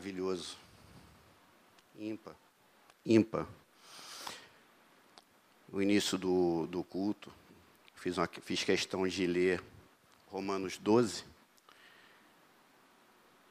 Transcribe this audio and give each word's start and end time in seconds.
maravilhoso. 0.00 0.56
Ímpar. 1.98 2.34
Ímpar. 3.04 3.46
No 5.70 5.82
início 5.82 6.16
do, 6.16 6.66
do 6.68 6.82
culto, 6.82 7.30
fiz, 7.96 8.16
uma, 8.16 8.26
fiz 8.26 8.64
questão 8.64 9.06
de 9.06 9.26
ler 9.26 9.62
Romanos 10.28 10.78
12, 10.78 11.24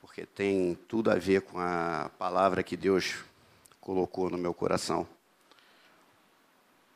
porque 0.02 0.25
tem 0.25 0.74
tudo 0.88 1.12
a 1.12 1.16
ver 1.16 1.43
com 1.43 1.60
a 1.60 2.10
palavra 2.18 2.64
que 2.64 2.75
Deus 2.75 3.24
colocou 3.79 4.32
no 4.32 4.38
meu 4.38 4.54
coração. 4.54 5.07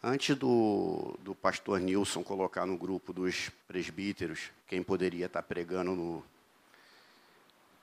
Antes 0.02 0.36
do, 0.36 1.16
do 1.20 1.36
pastor 1.36 1.80
Nilson 1.80 2.24
colocar 2.24 2.66
no 2.66 2.76
grupo 2.76 3.14
dos 3.14 3.52
presbíteros 3.68 4.50
quem 4.68 4.82
poderia 4.82 5.28
estar 5.28 5.44
pregando 5.44 5.96
no, 5.96 6.24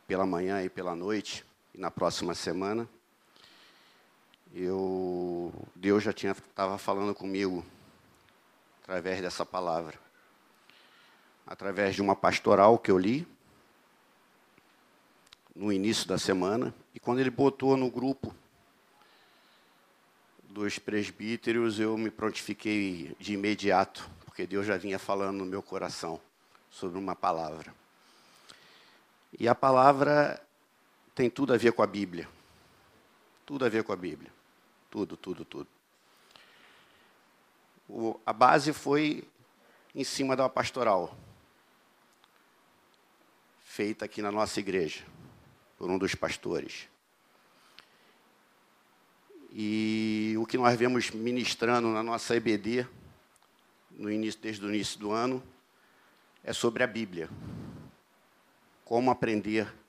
pela 0.08 0.26
manhã 0.26 0.62
e 0.64 0.68
pela 0.68 0.96
noite, 0.96 1.44
e 1.74 1.78
na 1.78 1.90
próxima 1.90 2.34
semana, 2.34 2.88
eu, 4.52 5.52
Deus 5.76 6.02
já 6.02 6.10
estava 6.10 6.76
falando 6.76 7.14
comigo 7.14 7.64
através 8.82 9.20
dessa 9.20 9.46
palavra, 9.46 9.98
através 11.46 11.94
de 11.94 12.02
uma 12.02 12.16
pastoral 12.16 12.78
que 12.78 12.90
eu 12.90 12.98
li 12.98 13.26
no 15.54 15.72
início 15.72 16.08
da 16.08 16.18
semana, 16.18 16.74
e 16.94 16.98
quando 16.98 17.20
ele 17.20 17.30
botou 17.30 17.76
no 17.76 17.90
grupo 17.90 18.34
dos 20.42 20.78
presbíteros, 20.78 21.78
eu 21.78 21.96
me 21.96 22.10
prontifiquei 22.10 23.14
de 23.20 23.34
imediato, 23.34 24.08
porque 24.24 24.46
Deus 24.46 24.66
já 24.66 24.76
vinha 24.76 24.98
falando 24.98 25.38
no 25.38 25.46
meu 25.46 25.62
coração 25.62 26.20
sobre 26.70 26.98
uma 26.98 27.14
palavra. 27.14 27.72
E 29.38 29.48
a 29.48 29.54
palavra 29.54 30.42
tem 31.20 31.28
tudo 31.28 31.52
a 31.52 31.58
ver 31.58 31.74
com 31.74 31.82
a 31.82 31.86
Bíblia. 31.86 32.26
Tudo 33.44 33.66
a 33.66 33.68
ver 33.68 33.84
com 33.84 33.92
a 33.92 33.96
Bíblia. 33.96 34.32
Tudo, 34.90 35.18
tudo, 35.18 35.44
tudo. 35.44 35.68
O, 37.86 38.18
a 38.24 38.32
base 38.32 38.72
foi 38.72 39.22
em 39.94 40.02
cima 40.02 40.34
da 40.34 40.48
pastoral, 40.48 41.14
feita 43.62 44.06
aqui 44.06 44.22
na 44.22 44.32
nossa 44.32 44.60
igreja, 44.60 45.04
por 45.76 45.90
um 45.90 45.98
dos 45.98 46.14
pastores. 46.14 46.88
E 49.52 50.34
o 50.38 50.46
que 50.46 50.56
nós 50.56 50.74
vemos 50.78 51.10
ministrando 51.10 51.88
na 51.88 52.02
nossa 52.02 52.34
EBD, 52.34 52.86
no 53.90 54.10
início, 54.10 54.40
desde 54.40 54.64
o 54.64 54.70
início 54.70 54.98
do 54.98 55.12
ano, 55.12 55.42
é 56.42 56.54
sobre 56.54 56.82
a 56.82 56.86
Bíblia. 56.86 57.28
Como 58.86 59.10
aprender 59.10 59.79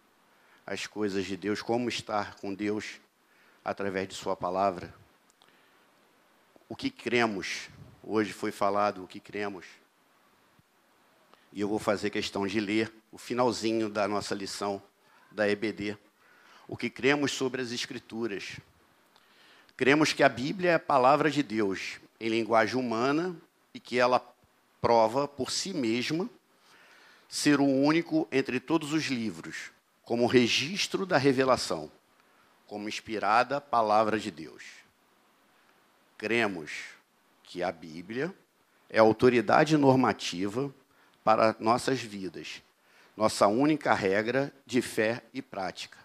as 0.65 0.87
coisas 0.87 1.25
de 1.25 1.35
Deus, 1.35 1.61
como 1.61 1.89
estar 1.89 2.35
com 2.35 2.53
Deus 2.53 2.99
através 3.63 4.07
de 4.07 4.15
Sua 4.15 4.35
palavra. 4.35 4.93
O 6.69 6.75
que 6.75 6.89
cremos, 6.89 7.69
hoje 8.03 8.31
foi 8.33 8.51
falado 8.51 9.03
o 9.03 9.07
que 9.07 9.19
cremos. 9.19 9.65
E 11.51 11.59
eu 11.59 11.67
vou 11.67 11.79
fazer 11.79 12.09
questão 12.09 12.47
de 12.47 12.59
ler 12.59 12.91
o 13.11 13.17
finalzinho 13.17 13.89
da 13.89 14.07
nossa 14.07 14.33
lição 14.33 14.81
da 15.29 15.49
EBD. 15.49 15.97
O 16.67 16.77
que 16.77 16.89
cremos 16.89 17.31
sobre 17.31 17.61
as 17.61 17.71
Escrituras. 17.71 18.59
Cremos 19.75 20.13
que 20.13 20.23
a 20.23 20.29
Bíblia 20.29 20.71
é 20.71 20.73
a 20.75 20.79
palavra 20.79 21.29
de 21.29 21.43
Deus 21.43 21.99
em 22.19 22.29
linguagem 22.29 22.79
humana 22.79 23.35
e 23.73 23.79
que 23.79 23.97
ela 23.97 24.19
prova 24.79 25.27
por 25.27 25.51
si 25.51 25.73
mesma 25.73 26.29
ser 27.27 27.59
o 27.59 27.65
único 27.65 28.27
entre 28.31 28.59
todos 28.59 28.93
os 28.93 29.05
livros, 29.05 29.71
como 30.03 30.25
registro 30.25 31.05
da 31.05 31.17
revelação, 31.17 31.91
como 32.67 32.87
inspirada 32.87 33.61
palavra 33.61 34.19
de 34.19 34.31
Deus. 34.31 34.63
Cremos 36.17 36.71
que 37.43 37.63
a 37.63 37.71
Bíblia 37.71 38.33
é 38.89 38.99
autoridade 38.99 39.77
normativa 39.77 40.73
para 41.23 41.55
nossas 41.59 41.99
vidas, 41.99 42.61
nossa 43.15 43.47
única 43.47 43.93
regra 43.93 44.53
de 44.65 44.81
fé 44.81 45.23
e 45.33 45.41
prática. 45.41 45.97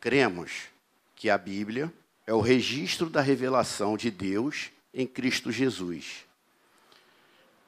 Cremos 0.00 0.68
que 1.16 1.30
a 1.30 1.38
Bíblia 1.38 1.92
é 2.26 2.32
o 2.32 2.40
registro 2.40 3.08
da 3.08 3.20
revelação 3.20 3.96
de 3.96 4.10
Deus 4.10 4.70
em 4.92 5.06
Cristo 5.06 5.50
Jesus. 5.50 6.24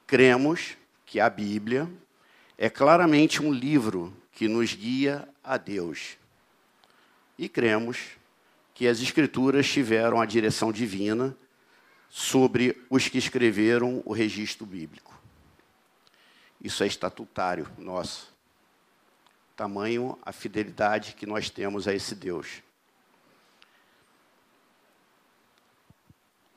Cremos 0.05 0.77
que 1.05 1.19
a 1.19 1.29
Bíblia 1.29 1.89
é 2.57 2.69
claramente 2.69 3.41
um 3.41 3.51
livro 3.51 4.15
que 4.37 4.47
nos 4.47 4.75
guia 4.75 5.27
a 5.43 5.57
Deus. 5.57 6.15
E 7.39 7.49
cremos 7.49 7.97
que 8.71 8.87
as 8.87 9.01
Escrituras 9.01 9.67
tiveram 9.67 10.21
a 10.21 10.27
direção 10.27 10.71
divina 10.71 11.35
sobre 12.07 12.79
os 12.87 13.07
que 13.07 13.17
escreveram 13.17 14.03
o 14.05 14.13
registro 14.13 14.63
bíblico. 14.63 15.19
Isso 16.61 16.83
é 16.83 16.85
estatutário 16.85 17.67
nosso. 17.79 18.31
Tamanho 19.55 20.15
a 20.21 20.31
fidelidade 20.31 21.15
que 21.15 21.25
nós 21.25 21.49
temos 21.49 21.87
a 21.87 21.95
esse 21.95 22.13
Deus. 22.13 22.61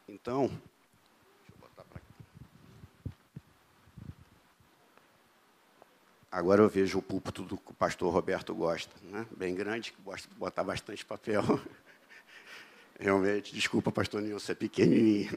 Então, 0.07 0.49
deixa 0.49 1.51
eu 1.51 1.57
botar 1.59 1.85
para 1.85 2.01
cá. 2.01 2.07
Agora 6.31 6.63
eu 6.63 6.69
vejo 6.69 6.99
o 6.99 7.03
púlpito 7.03 7.43
do 7.43 7.57
que 7.57 7.73
o 7.73 7.75
pastor 7.75 8.13
Roberto 8.13 8.55
gosta, 8.55 8.95
né? 9.03 9.27
bem 9.37 9.53
grande, 9.53 9.91
que 9.91 10.01
gosta 10.01 10.29
de 10.29 10.35
botar 10.37 10.63
bastante 10.63 11.05
papel. 11.05 11.43
Realmente, 13.01 13.53
desculpa, 13.53 13.91
pastor 13.91 14.23
Nilson, 14.23 14.53
é 14.53 14.55
pequenininho. 14.55 15.37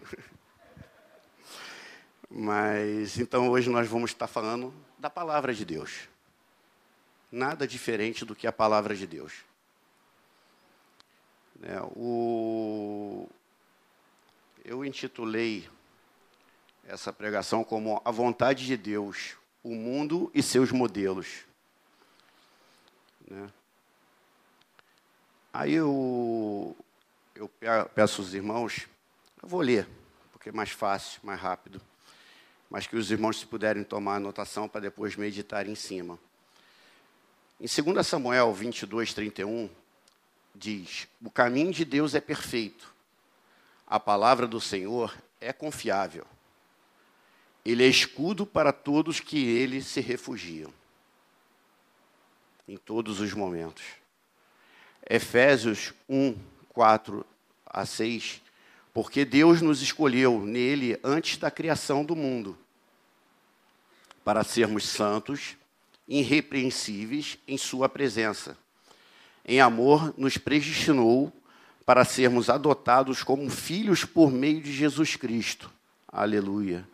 Mas, 2.29 3.17
então, 3.17 3.49
hoje 3.49 3.71
nós 3.71 3.87
vamos 3.87 4.11
estar 4.11 4.27
falando 4.27 4.71
da 4.99 5.09
palavra 5.09 5.51
de 5.51 5.65
Deus. 5.65 6.07
Nada 7.31 7.67
diferente 7.67 8.23
do 8.23 8.35
que 8.35 8.45
a 8.45 8.51
palavra 8.51 8.95
de 8.95 9.07
Deus. 9.07 9.33
É, 11.63 11.81
o, 11.95 13.27
eu 14.63 14.85
intitulei 14.85 15.67
essa 16.85 17.11
pregação 17.11 17.63
como 17.63 18.01
A 18.05 18.11
Vontade 18.11 18.65
de 18.65 18.77
Deus, 18.77 19.37
o 19.63 19.74
Mundo 19.74 20.29
e 20.34 20.44
Seus 20.44 20.72
Modelos. 20.72 21.46
Né? 23.28 23.50
Aí 25.53 25.74
eu, 25.74 26.75
eu 27.35 27.50
peço 27.96 28.22
aos 28.22 28.34
irmãos, 28.34 28.88
eu 29.41 29.47
vou 29.47 29.62
ler, 29.62 29.88
porque 30.31 30.50
é 30.50 30.52
mais 30.52 30.72
fácil, 30.72 31.22
mais 31.23 31.40
rápido, 31.40 31.81
mas 32.69 32.88
que 32.88 32.96
os 32.96 33.09
irmãos 33.12 33.40
se 33.40 33.46
puderem 33.46 33.84
tomar 33.84 34.16
anotação 34.16 34.68
para 34.68 34.81
depois 34.81 35.16
meditar 35.16 35.68
em 35.68 35.75
cima. 35.75 36.19
Em 37.62 37.68
2 37.68 38.06
Samuel 38.06 38.52
22, 38.52 39.13
31, 39.13 39.69
diz: 40.56 41.07
O 41.23 41.29
caminho 41.29 41.72
de 41.72 41.85
Deus 41.85 42.16
é 42.16 42.19
perfeito, 42.19 42.94
a 43.88 44.00
palavra 44.00 44.47
do 44.47 44.59
Senhor 44.59 45.16
é 45.40 45.53
confiável. 45.53 46.25
Ele 47.66 47.84
é 47.84 47.88
escudo 47.88 48.46
para 48.46 48.74
todos 48.74 49.19
que 49.19 49.38
ele 49.46 49.81
se 49.81 50.01
refugiam. 50.01 50.74
Em 52.68 52.78
todos 52.78 53.19
os 53.19 53.34
momentos. 53.34 53.84
Efésios 55.09 55.93
1, 56.09 56.35
4 56.70 57.26
a 57.66 57.85
6. 57.85 58.41
Porque 58.93 59.26
Deus 59.26 59.61
nos 59.61 59.82
escolheu 59.82 60.40
nele 60.46 60.99
antes 61.03 61.37
da 61.37 61.49
criação 61.49 62.05
do 62.05 62.16
mundo, 62.16 62.58
para 64.23 64.43
sermos 64.43 64.87
santos, 64.87 65.58
irrepreensíveis 66.08 67.37
em 67.47 67.58
Sua 67.58 67.90
presença. 67.90 68.58
Em 69.46 69.59
amor, 69.59 70.14
nos 70.17 70.37
predestinou 70.37 71.34
para 71.85 72.05
sermos 72.05 72.49
adotados 72.49 73.23
como 73.23 73.49
filhos 73.49 74.05
por 74.05 74.32
meio 74.32 74.61
de 74.61 74.72
Jesus 74.72 75.16
Cristo. 75.16 75.70
Aleluia. 76.08 76.87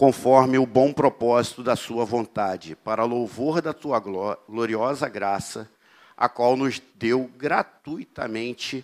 Conforme 0.00 0.56
o 0.56 0.64
bom 0.64 0.94
propósito 0.94 1.62
da 1.62 1.76
Sua 1.76 2.06
vontade, 2.06 2.74
para 2.74 3.04
louvor 3.04 3.60
da 3.60 3.74
Tua 3.74 4.00
gloriosa 4.48 5.06
graça, 5.10 5.70
a 6.16 6.26
qual 6.26 6.56
nos 6.56 6.80
deu 6.94 7.30
gratuitamente 7.36 8.82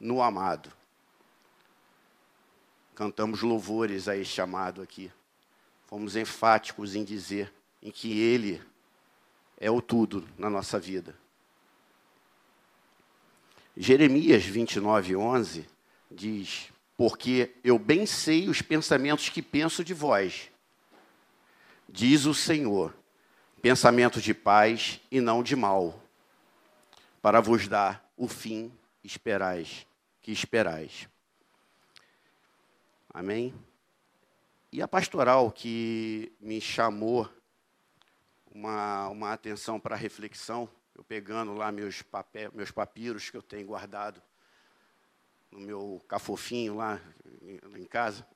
no 0.00 0.20
amado. 0.20 0.72
Cantamos 2.92 3.40
louvores 3.40 4.08
a 4.08 4.16
este 4.16 4.40
amado 4.40 4.82
aqui. 4.82 5.12
Fomos 5.86 6.16
enfáticos 6.16 6.96
em 6.96 7.04
dizer 7.04 7.54
em 7.80 7.92
que 7.92 8.18
Ele 8.18 8.60
é 9.60 9.70
o 9.70 9.80
tudo 9.80 10.28
na 10.36 10.50
nossa 10.50 10.76
vida. 10.76 11.14
Jeremias 13.76 14.42
29, 14.42 15.14
11 15.14 15.68
diz: 16.10 16.72
Porque 16.98 17.54
eu 17.62 17.78
bem 17.78 18.06
sei 18.06 18.48
os 18.48 18.60
pensamentos 18.60 19.28
que 19.28 19.40
penso 19.40 19.84
de 19.84 19.94
vós, 19.94 20.50
diz 21.88 22.24
o 22.26 22.34
Senhor, 22.34 22.92
pensamentos 23.62 24.20
de 24.20 24.34
paz 24.34 25.00
e 25.08 25.20
não 25.20 25.40
de 25.40 25.54
mal, 25.54 26.02
para 27.22 27.40
vos 27.40 27.68
dar 27.68 28.04
o 28.16 28.26
fim 28.26 28.72
esperais, 29.04 29.86
que 30.20 30.32
esperais. 30.32 31.08
Amém? 33.14 33.54
E 34.72 34.82
a 34.82 34.88
pastoral 34.88 35.52
que 35.52 36.32
me 36.40 36.60
chamou 36.60 37.30
uma, 38.52 39.08
uma 39.08 39.32
atenção 39.32 39.78
para 39.78 39.94
reflexão, 39.94 40.68
eu 40.96 41.04
pegando 41.04 41.54
lá 41.54 41.70
meus, 41.70 42.02
papel, 42.02 42.50
meus 42.52 42.72
papiros 42.72 43.30
que 43.30 43.36
eu 43.36 43.42
tenho 43.42 43.68
guardado 43.68 44.20
no 45.50 45.60
meu 45.60 46.02
cafofinho 46.08 46.76
lá 46.76 47.00
em, 47.76 47.84
casa, 47.84 48.26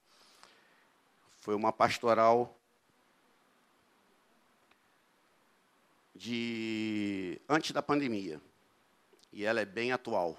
foi 1.41 1.55
uma 1.55 1.73
pastoral 1.73 2.59
de 6.15 7.41
antes 7.49 7.73
da 7.73 7.83
pandemia. 7.83 8.41
E 9.33 9.45
ela 9.45 9.61
é 9.61 9.65
bem 9.65 9.93
atual. 9.93 10.39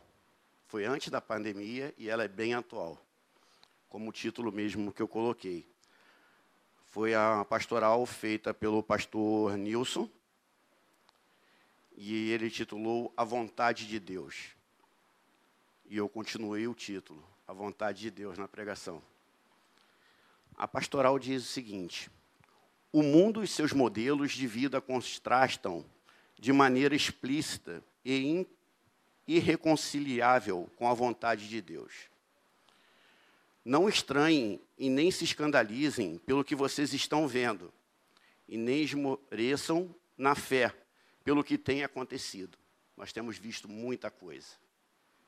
Foi 0.67 0.85
antes 0.85 1.09
da 1.09 1.19
pandemia 1.19 1.93
e 1.97 2.09
ela 2.09 2.23
é 2.23 2.27
bem 2.27 2.53
atual. 2.53 2.97
Como 3.89 4.09
o 4.09 4.13
título 4.13 4.51
mesmo 4.51 4.91
que 4.91 5.01
eu 5.01 5.07
coloquei. 5.07 5.67
Foi 6.85 7.13
a 7.13 7.45
pastoral 7.45 8.05
feita 8.05 8.53
pelo 8.53 8.81
pastor 8.83 9.57
Nilson. 9.57 10.09
E 11.95 12.31
ele 12.31 12.49
titulou 12.49 13.13
A 13.15 13.23
Vontade 13.23 13.87
de 13.87 13.99
Deus. 13.99 14.55
E 15.93 15.97
eu 15.97 16.09
continuei 16.09 16.67
o 16.67 16.73
título, 16.73 17.23
A 17.47 17.53
Vontade 17.53 17.99
de 18.01 18.09
Deus 18.09 18.35
na 18.35 18.47
pregação. 18.47 18.99
A 20.55 20.67
pastoral 20.67 21.19
diz 21.19 21.43
o 21.43 21.45
seguinte: 21.45 22.09
o 22.91 23.03
mundo 23.03 23.43
e 23.43 23.47
seus 23.47 23.73
modelos 23.73 24.31
de 24.31 24.47
vida 24.47 24.81
contrastam 24.81 25.85
de 26.35 26.51
maneira 26.51 26.95
explícita 26.95 27.83
e 28.03 28.43
irreconciliável 29.27 30.67
com 30.77 30.89
a 30.89 30.95
vontade 30.95 31.47
de 31.47 31.61
Deus. 31.61 31.93
Não 33.63 33.87
estranhem 33.87 34.59
e 34.75 34.89
nem 34.89 35.11
se 35.11 35.23
escandalizem 35.23 36.17
pelo 36.17 36.43
que 36.43 36.55
vocês 36.55 36.91
estão 36.91 37.27
vendo, 37.27 37.71
e 38.47 38.57
nem 38.57 38.81
esmoreçam 38.81 39.95
na 40.17 40.33
fé 40.33 40.75
pelo 41.23 41.43
que 41.43 41.55
tem 41.55 41.83
acontecido. 41.83 42.57
Nós 42.97 43.13
temos 43.13 43.37
visto 43.37 43.69
muita 43.69 44.09
coisa. 44.09 44.62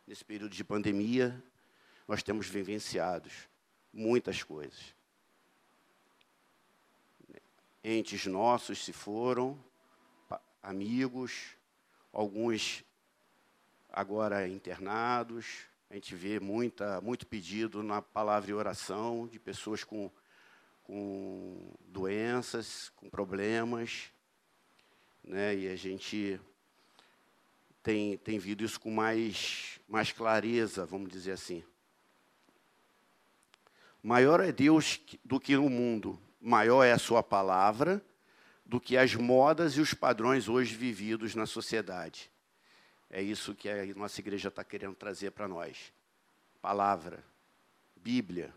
Nesse 0.07 0.23
período 0.23 0.53
de 0.53 0.63
pandemia, 0.63 1.43
nós 2.07 2.21
temos 2.21 2.47
vivenciado 2.47 3.29
muitas 3.91 4.43
coisas 4.43 4.95
entes 7.85 8.25
nossos 8.25 8.83
se 8.83 8.91
foram, 8.91 9.63
amigos, 10.63 11.55
alguns 12.11 12.83
agora 13.91 14.47
internados. 14.47 15.59
A 15.87 15.93
gente 15.93 16.15
vê 16.15 16.39
muita, 16.39 16.99
muito 17.01 17.27
pedido 17.27 17.83
na 17.83 18.01
palavra 18.01 18.49
e 18.49 18.53
oração 18.55 19.27
de 19.27 19.39
pessoas 19.39 19.83
com, 19.83 20.09
com 20.83 21.75
doenças, 21.87 22.89
com 22.95 23.07
problemas. 23.07 24.11
Né? 25.23 25.55
E 25.55 25.67
a 25.67 25.75
gente 25.75 26.41
tem, 27.85 28.17
tem 28.17 28.39
visto 28.39 28.63
isso 28.63 28.79
com 28.79 28.89
mais, 28.89 29.79
mais 29.87 30.11
clareza, 30.11 30.87
vamos 30.87 31.11
dizer 31.11 31.33
assim. 31.33 31.63
Maior 34.01 34.39
é 34.39 34.51
Deus 34.51 34.99
do 35.23 35.39
que 35.39 35.55
o 35.55 35.69
mundo, 35.69 36.19
maior 36.41 36.83
é 36.83 36.91
a 36.91 36.97
sua 36.97 37.21
palavra 37.21 38.03
do 38.65 38.81
que 38.81 38.97
as 38.97 39.13
modas 39.13 39.73
e 39.73 39.81
os 39.81 39.93
padrões 39.93 40.49
hoje 40.49 40.75
vividos 40.75 41.35
na 41.35 41.45
sociedade. 41.45 42.31
É 43.07 43.21
isso 43.21 43.53
que 43.53 43.69
a 43.69 43.85
nossa 43.93 44.19
igreja 44.19 44.47
está 44.47 44.63
querendo 44.63 44.95
trazer 44.95 45.29
para 45.29 45.47
nós. 45.47 45.93
Palavra, 46.59 47.23
Bíblia. 47.95 48.51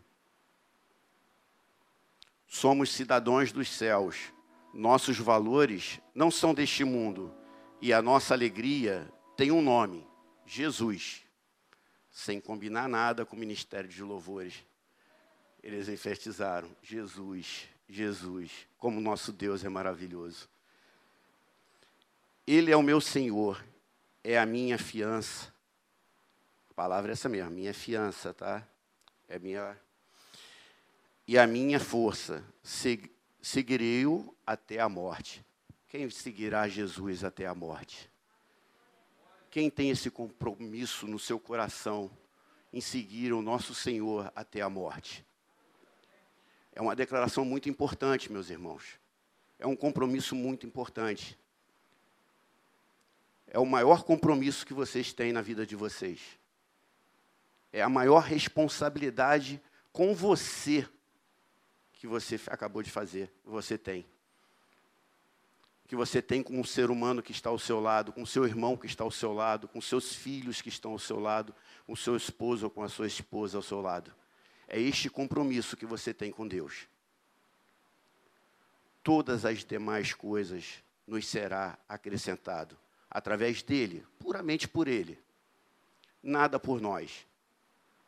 Somos 2.46 2.90
cidadãos 2.94 3.52
dos 3.52 3.68
céus. 3.68 4.32
Nossos 4.72 5.18
valores 5.18 6.00
não 6.14 6.30
são 6.30 6.54
deste 6.54 6.82
mundo. 6.82 7.30
E 7.78 7.92
a 7.92 8.00
nossa 8.00 8.32
alegria 8.32 9.12
tem 9.38 9.52
um 9.52 9.62
nome: 9.62 10.04
Jesus. 10.44 11.22
Sem 12.10 12.40
combinar 12.40 12.88
nada 12.88 13.24
com 13.24 13.36
o 13.36 13.38
ministério 13.38 13.88
de 13.88 14.02
louvores. 14.02 14.64
Eles 15.62 15.88
enfatizaram: 15.88 16.68
Jesus. 16.82 17.68
Jesus, 17.88 18.68
como 18.76 19.00
nosso 19.00 19.32
Deus 19.32 19.64
é 19.64 19.68
maravilhoso. 19.68 20.46
Ele 22.46 22.70
é 22.70 22.76
o 22.76 22.82
meu 22.82 23.00
Senhor, 23.00 23.64
é 24.22 24.38
a 24.38 24.44
minha 24.44 24.76
fiança. 24.76 25.52
A 26.70 26.74
palavra 26.74 27.10
é 27.10 27.14
essa 27.14 27.28
mesmo, 27.28 27.50
minha 27.50 27.72
fiança, 27.72 28.34
tá? 28.34 28.66
É 29.26 29.38
minha. 29.38 29.78
E 31.26 31.38
a 31.38 31.46
minha 31.46 31.80
força, 31.80 32.44
seguirei-o 33.40 34.34
até 34.46 34.80
a 34.80 34.88
morte. 34.88 35.44
Quem 35.88 36.10
seguirá 36.10 36.68
Jesus 36.68 37.24
até 37.24 37.46
a 37.46 37.54
morte? 37.54 38.07
Quem 39.50 39.70
tem 39.70 39.90
esse 39.90 40.10
compromisso 40.10 41.06
no 41.06 41.18
seu 41.18 41.38
coração 41.40 42.10
em 42.72 42.80
seguir 42.80 43.32
o 43.32 43.42
nosso 43.42 43.74
Senhor 43.74 44.30
até 44.34 44.60
a 44.60 44.68
morte? 44.68 45.24
É 46.72 46.82
uma 46.82 46.94
declaração 46.94 47.44
muito 47.44 47.68
importante, 47.68 48.30
meus 48.30 48.50
irmãos. 48.50 48.98
É 49.58 49.66
um 49.66 49.74
compromisso 49.74 50.34
muito 50.34 50.66
importante. 50.66 51.38
É 53.46 53.58
o 53.58 53.64
maior 53.64 54.04
compromisso 54.04 54.66
que 54.66 54.74
vocês 54.74 55.12
têm 55.12 55.32
na 55.32 55.40
vida 55.40 55.66
de 55.66 55.74
vocês. 55.74 56.20
É 57.72 57.82
a 57.82 57.88
maior 57.88 58.20
responsabilidade 58.20 59.60
com 59.92 60.14
você 60.14 60.88
que 61.94 62.06
você 62.06 62.40
acabou 62.46 62.82
de 62.82 62.90
fazer, 62.90 63.32
você 63.44 63.76
tem. 63.76 64.06
Que 65.88 65.96
você 65.96 66.22
tem 66.22 66.42
com 66.42 66.60
o 66.60 66.64
ser 66.64 66.90
humano 66.90 67.22
que 67.22 67.32
está 67.32 67.50
ao 67.50 67.58
seu 67.58 67.80
lado, 67.80 68.12
com 68.12 68.22
o 68.22 68.26
seu 68.26 68.44
irmão 68.44 68.76
que 68.76 68.86
está 68.86 69.02
ao 69.02 69.10
seu 69.10 69.32
lado, 69.32 69.66
com 69.66 69.80
seus 69.80 70.14
filhos 70.14 70.62
que 70.62 70.68
estão 70.68 70.92
ao 70.92 70.98
seu 70.98 71.18
lado, 71.18 71.52
com 71.86 71.96
seu 71.96 72.14
esposo 72.14 72.66
ou 72.66 72.70
com 72.70 72.82
a 72.82 72.88
sua 72.88 73.06
esposa 73.06 73.58
ao 73.58 73.62
seu 73.62 73.80
lado. 73.80 74.14
É 74.68 74.78
este 74.78 75.10
compromisso 75.10 75.76
que 75.76 75.86
você 75.86 76.14
tem 76.14 76.30
com 76.30 76.46
Deus. 76.46 76.86
Todas 79.02 79.44
as 79.44 79.64
demais 79.64 80.12
coisas 80.12 80.84
nos 81.06 81.26
será 81.26 81.76
acrescentado 81.88 82.78
através 83.10 83.62
dele, 83.62 84.06
puramente 84.18 84.68
por 84.68 84.86
ele. 84.86 85.18
Nada 86.22 86.60
por 86.60 86.80
nós. 86.80 87.26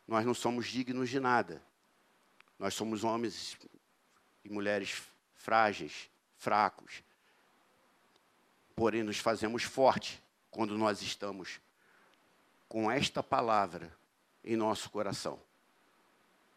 Nós 0.07 0.25
não 0.25 0.33
somos 0.33 0.67
dignos 0.67 1.09
de 1.09 1.19
nada. 1.19 1.61
Nós 2.59 2.73
somos 2.73 3.03
homens 3.03 3.57
e 4.43 4.49
mulheres 4.49 5.01
frágeis, 5.33 6.09
fracos. 6.37 7.03
Porém, 8.81 9.03
nos 9.03 9.19
fazemos 9.19 9.61
fortes 9.61 10.19
quando 10.49 10.75
nós 10.75 11.03
estamos 11.03 11.61
com 12.67 12.89
esta 12.89 13.21
palavra 13.21 13.95
em 14.43 14.55
nosso 14.55 14.89
coração 14.89 15.39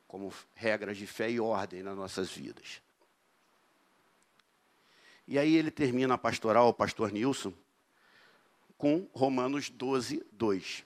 como 0.08 0.32
regras 0.54 0.96
de 0.96 1.06
fé 1.06 1.30
e 1.30 1.38
ordem 1.38 1.82
nas 1.82 1.94
nossas 1.94 2.30
vidas. 2.30 2.80
E 5.28 5.38
aí 5.38 5.54
ele 5.54 5.70
termina 5.70 6.14
a 6.14 6.18
pastoral, 6.18 6.68
o 6.68 6.72
pastor 6.72 7.12
Nilson, 7.12 7.52
com 8.78 9.06
Romanos 9.12 9.68
12, 9.68 10.24
2. 10.32 10.82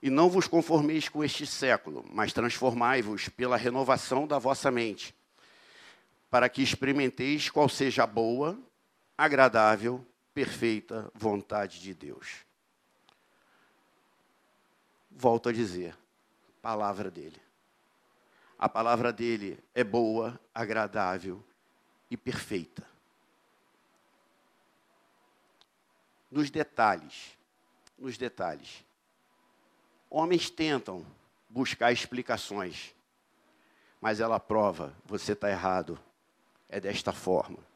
E 0.00 0.08
não 0.08 0.30
vos 0.30 0.48
conformeis 0.48 1.06
com 1.06 1.22
este 1.22 1.46
século, 1.46 2.02
mas 2.10 2.32
transformai-vos 2.32 3.28
pela 3.28 3.58
renovação 3.58 4.26
da 4.26 4.38
vossa 4.38 4.70
mente, 4.70 5.14
para 6.30 6.48
que 6.48 6.62
experimenteis 6.62 7.50
qual 7.50 7.68
seja 7.68 8.04
a 8.04 8.06
boa, 8.06 8.58
agradável, 9.18 10.06
perfeita 10.40 11.12
vontade 11.14 11.82
de 11.82 11.92
Deus. 11.92 12.46
Volto 15.10 15.50
a 15.50 15.52
dizer, 15.52 15.94
palavra 16.62 17.10
dele. 17.10 17.38
A 18.58 18.66
palavra 18.66 19.12
dele 19.12 19.62
é 19.74 19.84
boa, 19.84 20.40
agradável 20.54 21.44
e 22.10 22.16
perfeita. 22.16 22.88
Nos 26.30 26.48
detalhes, 26.48 27.36
nos 27.98 28.16
detalhes. 28.16 28.82
Homens 30.08 30.48
tentam 30.48 31.04
buscar 31.50 31.92
explicações, 31.92 32.94
mas 34.00 34.20
ela 34.20 34.40
prova: 34.40 34.96
você 35.04 35.32
está 35.32 35.50
errado, 35.50 36.00
é 36.66 36.80
desta 36.80 37.12
forma. 37.12 37.69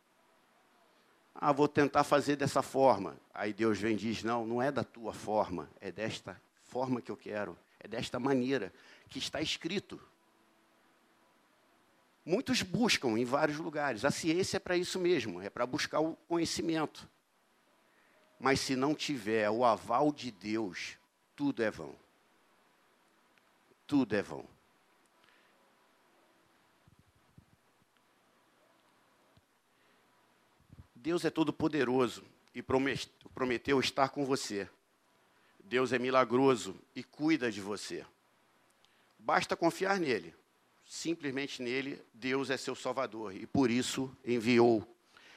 Ah, 1.35 1.53
vou 1.53 1.67
tentar 1.67 2.05
fazer 2.05 2.37
dessa 2.37 2.63
forma. 2.63 3.17
Aí 3.33 3.53
Deus 3.53 3.79
vem 3.79 3.95
e 3.95 3.99
diz: 3.99 4.23
não, 4.23 4.47
não 4.47 4.63
é 4.63 4.71
da 4.71 4.85
tua 4.85 5.13
forma, 5.13 5.69
é 5.81 5.91
desta 5.91 6.41
forma 6.63 7.03
que 7.03 7.11
eu 7.11 7.17
quero, 7.17 7.59
é 7.81 7.89
desta 7.89 8.21
maneira 8.21 8.73
que 9.09 9.19
está 9.19 9.41
escrito. 9.41 10.01
Muitos 12.25 12.63
buscam 12.63 13.19
em 13.19 13.25
vários 13.25 13.59
lugares. 13.59 14.05
A 14.05 14.11
ciência 14.11 14.57
é 14.57 14.61
para 14.61 14.77
isso 14.77 14.99
mesmo, 14.99 15.43
é 15.43 15.51
para 15.51 15.67
buscar 15.67 16.01
o 16.01 16.17
conhecimento. 16.27 17.09
Mas 18.39 18.61
se 18.61 18.75
não 18.75 18.95
tiver 18.95 19.51
o 19.51 19.65
aval 19.65 20.13
de 20.13 20.31
Deus, 20.31 20.97
tudo 21.37 21.63
é 21.63 21.71
vão. 21.71 21.95
Tudo 23.87 24.15
é 24.15 24.23
vão. 24.23 24.54
Deus 31.05 31.23
é 31.23 31.29
todo-poderoso 31.29 32.25
e 32.55 32.63
prometeu 32.63 33.79
estar 33.79 34.09
com 34.09 34.25
você. 34.25 34.67
Deus 35.63 35.93
é 35.93 35.99
milagroso 35.99 36.75
e 36.97 37.05
cuida 37.05 37.53
de 37.53 37.61
você. 37.61 38.07
Basta 39.19 39.55
confiar 39.55 40.01
nele. 40.01 40.35
Simplesmente 40.87 41.61
nele, 41.61 42.01
Deus 42.15 42.49
é 42.49 42.57
seu 42.57 42.75
Salvador 42.75 43.37
e 43.37 43.47
por 43.47 43.71
isso 43.71 44.11
enviou 44.25 44.83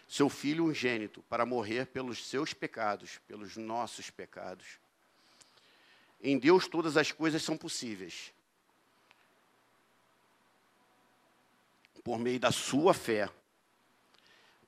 seu 0.08 0.30
Filho 0.30 0.64
unigênito 0.64 1.22
para 1.24 1.46
morrer 1.46 1.88
pelos 1.88 2.26
seus 2.26 2.54
pecados, 2.54 3.20
pelos 3.28 3.58
nossos 3.58 4.10
pecados. 4.10 4.80
Em 6.22 6.40
Deus 6.40 6.66
todas 6.66 6.96
as 6.96 7.12
coisas 7.12 7.44
são 7.44 7.58
possíveis. 7.58 8.32
Por 12.06 12.18
meio 12.18 12.40
da 12.40 12.54
sua 12.54 12.94
fé. 12.94 13.30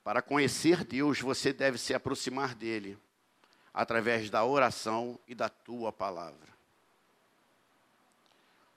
Para 0.04 0.22
conhecer 0.22 0.84
Deus, 0.84 1.20
você 1.20 1.52
deve 1.54 1.78
se 1.78 1.94
aproximar 1.94 2.56
dele 2.56 2.98
através 3.74 4.30
da 4.30 4.44
oração 4.44 5.20
e 5.28 5.36
da 5.36 5.50
tua 5.50 5.92
palavra. 5.92 6.50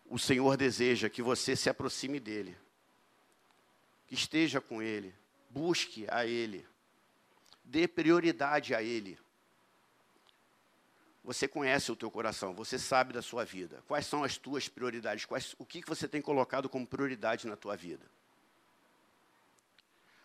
O 0.06 0.18
Senhor 0.18 0.56
deseja 0.56 1.08
que 1.08 1.22
você 1.22 1.56
se 1.56 1.70
aproxime 1.70 2.20
dele, 2.20 2.56
que 4.06 4.14
esteja 4.14 4.60
com 4.60 4.82
ele, 4.82 5.14
busque 5.48 6.06
a 6.10 6.26
ele, 6.26 6.66
dê 7.64 7.88
prioridade 7.88 8.74
a 8.74 8.82
ele. 8.82 9.18
Você 11.24 11.46
conhece 11.46 11.90
o 11.90 11.96
teu 11.96 12.10
coração, 12.10 12.52
você 12.52 12.78
sabe 12.78 13.12
da 13.12 13.22
sua 13.22 13.44
vida. 13.44 13.82
Quais 13.86 14.06
são 14.06 14.24
as 14.24 14.36
tuas 14.36 14.68
prioridades? 14.68 15.24
Quais, 15.24 15.54
o 15.58 15.64
que 15.64 15.80
você 15.86 16.08
tem 16.08 16.20
colocado 16.20 16.68
como 16.68 16.86
prioridade 16.86 17.46
na 17.46 17.56
tua 17.56 17.76
vida? 17.76 18.04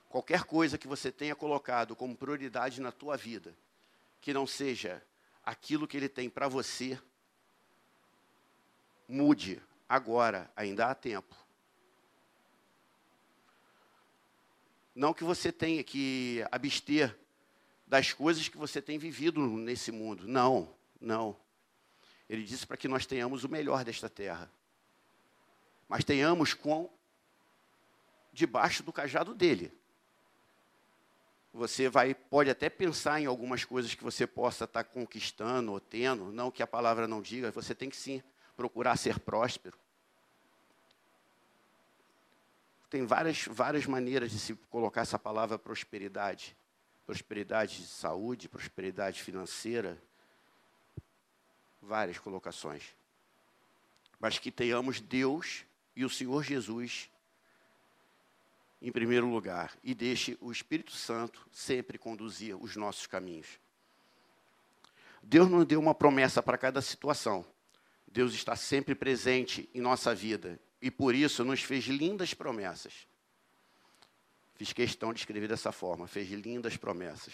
Qualquer 0.10 0.44
coisa 0.44 0.78
que 0.78 0.88
você 0.88 1.12
tenha 1.12 1.36
colocado 1.36 1.96
como 1.96 2.16
prioridade 2.16 2.80
na 2.80 2.92
tua 2.92 3.18
vida, 3.18 3.58
que 4.22 4.34
não 4.34 4.48
seja 4.48 5.04
aquilo 5.44 5.88
que 5.88 5.98
ele 5.98 6.10
tem 6.10 6.30
para 6.30 6.48
você, 6.48 7.00
mude 9.08 9.62
agora, 9.88 10.52
ainda 10.56 10.88
há 10.88 10.96
tempo. 10.96 11.36
Não 14.96 15.14
que 15.14 15.24
você 15.24 15.52
tenha 15.52 15.84
que 15.84 16.44
abster 16.52 17.18
das 17.86 18.12
coisas 18.12 18.48
que 18.48 18.58
você 18.58 18.82
tem 18.82 18.98
vivido 18.98 19.40
nesse 19.42 19.92
mundo. 19.92 20.28
Não, 20.28 20.74
não. 21.00 21.38
Ele 22.28 22.44
disse 22.44 22.66
para 22.66 22.76
que 22.78 22.88
nós 22.88 23.06
tenhamos 23.06 23.44
o 23.44 23.50
melhor 23.50 23.86
desta 23.86 24.10
terra. 24.10 24.52
Mas 25.88 26.04
tenhamos 26.04 26.54
com 26.54 26.90
debaixo 28.34 28.84
do 28.84 28.92
cajado 28.92 29.34
dele. 29.34 29.72
Você 31.58 31.90
vai, 31.90 32.14
pode 32.14 32.52
até 32.52 32.70
pensar 32.70 33.20
em 33.20 33.26
algumas 33.26 33.66
coisas 33.66 33.96
que 33.96 34.04
você 34.04 34.28
possa 34.28 34.66
estar 34.66 34.84
conquistando 34.84 35.72
ou 35.72 35.80
tendo, 35.80 36.32
não 36.32 36.52
que 36.52 36.62
a 36.62 36.68
palavra 36.68 37.08
não 37.08 37.20
diga, 37.20 37.50
você 37.50 37.74
tem 37.74 37.90
que 37.90 37.98
sim 37.98 38.22
procurar 38.56 38.96
ser 38.96 39.20
próspero. 39.20 39.76
Tem 42.92 43.08
várias, 43.08 43.46
várias 43.50 43.88
maneiras 43.88 44.30
de 44.30 44.38
se 44.38 44.54
colocar 44.70 45.02
essa 45.02 45.18
palavra 45.18 45.58
prosperidade. 45.58 46.56
Prosperidade 47.08 47.82
de 47.82 47.88
saúde, 47.88 48.48
prosperidade 48.48 49.24
financeira, 49.24 50.00
várias 51.82 52.20
colocações. 52.20 52.96
Mas 54.20 54.38
que 54.38 54.52
tenhamos 54.52 55.02
Deus 55.02 55.66
e 55.96 56.06
o 56.06 56.10
Senhor 56.10 56.44
Jesus 56.44 57.10
em 58.82 58.92
primeiro 58.92 59.28
lugar 59.28 59.76
e 59.84 59.94
deixe 59.96 60.38
o 60.40 60.52
Espírito 60.52 60.92
Santo 60.92 61.48
sempre 61.52 61.98
conduzir 61.98 62.56
os 62.56 62.76
nossos 62.76 63.08
caminhos. 63.08 63.60
Deus 65.22 65.50
nos 65.50 65.66
deu 65.66 65.80
uma 65.80 65.96
promessa 65.96 66.42
para 66.42 66.58
cada 66.58 66.82
situação. 66.82 67.46
Deus 68.08 68.34
está 68.34 68.56
sempre 68.56 68.96
presente 68.96 69.70
em 69.74 69.82
nossa 69.82 70.14
vida 70.14 70.60
e 70.82 70.90
por 70.90 71.16
isso 71.16 71.44
nos 71.44 71.62
fez 71.62 71.86
lindas 71.86 72.34
promessas. 72.34 73.08
Fiz 74.56 74.74
questão 74.74 75.14
de 75.14 75.20
escrever 75.20 75.48
dessa 75.48 75.72
forma, 75.72 76.08
fez 76.08 76.30
lindas 76.32 76.78
promessas. 76.78 77.34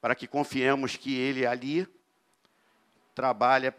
Para 0.00 0.14
que 0.14 0.28
confiemos 0.28 0.96
que 0.96 1.16
Ele 1.16 1.46
ali 1.46 1.88
trabalha 3.14 3.74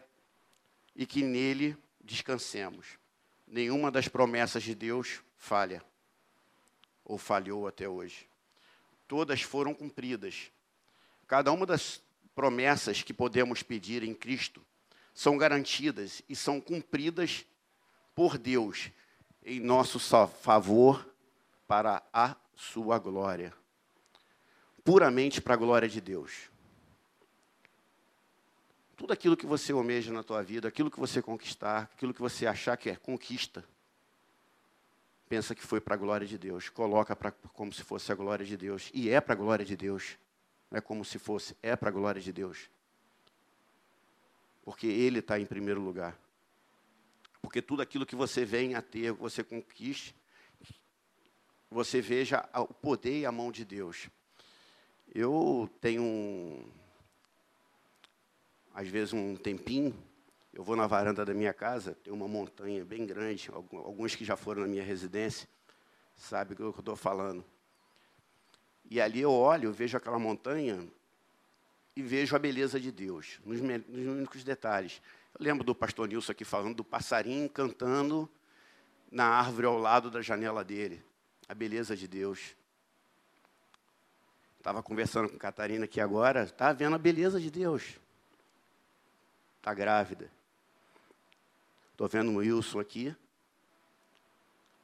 e 0.94 1.06
que 1.06 1.22
nele 1.22 1.76
descansemos. 2.00 2.98
Nenhuma 3.46 3.90
das 3.90 4.08
promessas 4.08 4.62
de 4.62 4.74
Deus 4.74 5.22
falha 5.38 5.82
ou 7.04 7.18
falhou 7.18 7.66
até 7.66 7.88
hoje. 7.88 8.28
Todas 9.06 9.42
foram 9.42 9.74
cumpridas. 9.74 10.50
Cada 11.26 11.52
uma 11.52 11.66
das 11.66 12.00
promessas 12.34 13.02
que 13.02 13.12
podemos 13.12 13.62
pedir 13.62 14.02
em 14.02 14.14
Cristo 14.14 14.64
são 15.12 15.36
garantidas 15.36 16.22
e 16.28 16.36
são 16.36 16.60
cumpridas 16.60 17.44
por 18.14 18.38
Deus 18.38 18.90
em 19.44 19.60
nosso 19.60 19.98
favor 19.98 21.06
para 21.66 22.02
a 22.12 22.36
sua 22.54 22.98
glória. 22.98 23.54
Puramente 24.84 25.40
para 25.40 25.54
a 25.54 25.56
glória 25.56 25.88
de 25.88 26.00
Deus. 26.00 26.50
Tudo 28.96 29.12
aquilo 29.12 29.36
que 29.36 29.46
você 29.46 29.72
almeja 29.72 30.12
na 30.12 30.22
tua 30.22 30.42
vida, 30.42 30.68
aquilo 30.68 30.90
que 30.90 31.00
você 31.00 31.22
conquistar, 31.22 31.90
aquilo 31.94 32.12
que 32.12 32.20
você 32.20 32.46
achar 32.46 32.76
que 32.76 32.90
é 32.90 32.96
conquista, 32.96 33.64
pensa 35.30 35.54
que 35.54 35.62
foi 35.62 35.80
para 35.80 35.94
a 35.94 35.96
glória 35.96 36.26
de 36.26 36.36
Deus, 36.36 36.68
coloca 36.68 37.14
pra, 37.14 37.30
como 37.30 37.72
se 37.72 37.84
fosse 37.84 38.10
a 38.10 38.16
glória 38.16 38.44
de 38.44 38.56
Deus. 38.56 38.90
E 38.92 39.08
é 39.10 39.20
para 39.20 39.34
a 39.34 39.36
glória 39.36 39.64
de 39.64 39.76
Deus. 39.76 40.18
Não 40.68 40.78
é 40.78 40.80
como 40.80 41.04
se 41.04 41.20
fosse, 41.20 41.56
é 41.62 41.76
para 41.76 41.88
a 41.88 41.92
glória 41.92 42.20
de 42.20 42.32
Deus. 42.32 42.68
Porque 44.64 44.88
Ele 44.88 45.20
está 45.20 45.38
em 45.38 45.46
primeiro 45.46 45.80
lugar. 45.80 46.18
Porque 47.40 47.62
tudo 47.62 47.80
aquilo 47.80 48.04
que 48.04 48.16
você 48.16 48.44
vem 48.44 48.74
a 48.74 48.82
ter, 48.82 49.12
você 49.12 49.44
conquiste, 49.44 50.16
você 51.70 52.00
veja 52.00 52.44
o 52.52 52.74
poder 52.74 53.20
e 53.20 53.24
a 53.24 53.30
mão 53.30 53.52
de 53.52 53.64
Deus. 53.64 54.08
Eu 55.14 55.70
tenho, 55.80 56.68
às 58.74 58.88
vezes, 58.88 59.12
um 59.12 59.36
tempinho 59.36 59.96
eu 60.52 60.64
vou 60.64 60.74
na 60.74 60.86
varanda 60.86 61.24
da 61.24 61.32
minha 61.32 61.54
casa, 61.54 61.94
tem 62.02 62.12
uma 62.12 62.26
montanha 62.26 62.84
bem 62.84 63.06
grande, 63.06 63.50
alguns 63.52 64.14
que 64.14 64.24
já 64.24 64.36
foram 64.36 64.62
na 64.62 64.68
minha 64.68 64.82
residência, 64.82 65.48
sabem 66.16 66.56
do 66.56 66.56
que 66.56 66.78
eu 66.78 66.80
estou 66.80 66.96
falando. 66.96 67.44
E 68.90 69.00
ali 69.00 69.20
eu 69.20 69.32
olho, 69.32 69.72
vejo 69.72 69.96
aquela 69.96 70.18
montanha 70.18 70.84
e 71.94 72.02
vejo 72.02 72.34
a 72.34 72.38
beleza 72.38 72.80
de 72.80 72.90
Deus, 72.90 73.38
nos, 73.44 73.60
nos 73.60 74.06
únicos 74.06 74.42
detalhes. 74.42 75.00
Eu 75.38 75.44
lembro 75.44 75.62
do 75.64 75.74
pastor 75.74 76.08
Nilson 76.08 76.32
aqui 76.32 76.44
falando 76.44 76.74
do 76.74 76.84
passarinho 76.84 77.48
cantando 77.48 78.28
na 79.10 79.26
árvore 79.26 79.66
ao 79.66 79.78
lado 79.78 80.10
da 80.10 80.20
janela 80.20 80.64
dele. 80.64 81.02
A 81.48 81.54
beleza 81.54 81.96
de 81.96 82.08
Deus. 82.08 82.56
Estava 84.58 84.82
conversando 84.82 85.28
com 85.28 85.38
Catarina 85.38 85.84
aqui 85.84 86.00
agora, 86.00 86.42
está 86.42 86.72
vendo 86.72 86.94
a 86.94 86.98
beleza 86.98 87.40
de 87.40 87.50
Deus. 87.50 87.98
Está 89.58 89.72
grávida. 89.72 90.30
Estou 92.00 92.08
vendo 92.08 92.30
o 92.30 92.36
Wilson 92.36 92.80
aqui. 92.80 93.14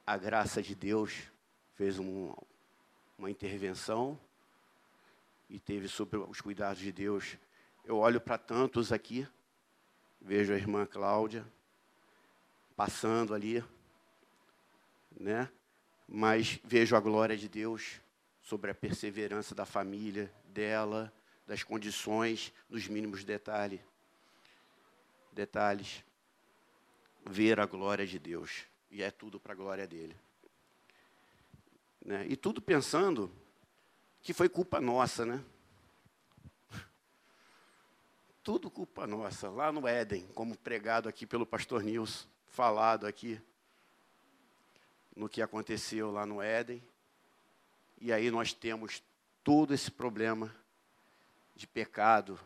A 0.07 0.19
graça 0.19 0.61
de 0.61 0.75
Deus 0.75 1.15
fez 1.75 1.99
um, 1.99 2.35
uma 3.17 3.31
intervenção 3.31 4.21
e 5.49 5.59
teve 5.59 5.89
sobre 5.89 6.19
os 6.19 6.43
cuidados 6.43 6.79
de 6.79 6.93
Deus. 6.93 7.39
Eu 7.87 7.97
olho 7.97 8.21
para 8.21 8.37
tantos 8.37 8.93
aqui, 8.93 9.27
vejo 10.21 10.53
a 10.53 10.57
irmã 10.57 10.85
Cláudia 10.85 11.43
passando 12.77 13.33
ali, 13.33 13.65
né? 15.19 15.51
Mas 16.07 16.61
vejo 16.65 16.95
a 16.97 17.01
glória 17.01 17.35
de 17.35 17.49
Deus 17.49 17.99
sobre 18.43 18.71
a 18.71 18.75
perseverança 18.75 19.55
da 19.55 19.65
família 19.65 20.31
dela, 20.49 21.11
das 21.47 21.63
condições, 21.63 22.53
nos 22.69 22.87
mínimos 22.87 23.25
detalhes. 23.25 23.81
Detalhes 25.33 26.05
ver 27.29 27.59
a 27.61 27.67
glória 27.67 28.07
de 28.07 28.19
Deus. 28.19 28.65
E 28.91 29.03
é 29.03 29.11
tudo 29.11 29.41
para 29.41 29.53
a 29.53 29.57
glória 29.57 29.87
dele. 29.87 30.17
Né? 32.05 32.25
E 32.29 32.37
tudo 32.37 32.63
pensando 32.63 33.31
que 34.23 34.33
foi 34.33 34.49
culpa 34.49 34.81
nossa, 34.81 35.27
né? 35.27 35.45
Tudo 38.43 38.71
culpa 38.71 39.09
nossa, 39.09 39.51
lá 39.51 39.73
no 39.73 39.89
Éden, 39.89 40.25
como 40.29 40.57
pregado 40.57 41.09
aqui 41.09 41.27
pelo 41.27 41.45
pastor 41.45 41.83
Nils, 41.83 42.29
falado 42.47 43.05
aqui 43.05 43.41
no 45.17 45.29
que 45.29 45.43
aconteceu 45.43 46.13
lá 46.13 46.25
no 46.25 46.41
Éden. 46.41 46.81
E 48.01 48.13
aí 48.13 48.31
nós 48.31 48.53
temos 48.53 49.03
todo 49.43 49.75
esse 49.75 49.91
problema 49.91 50.55
de 51.57 51.67
pecado 51.67 52.39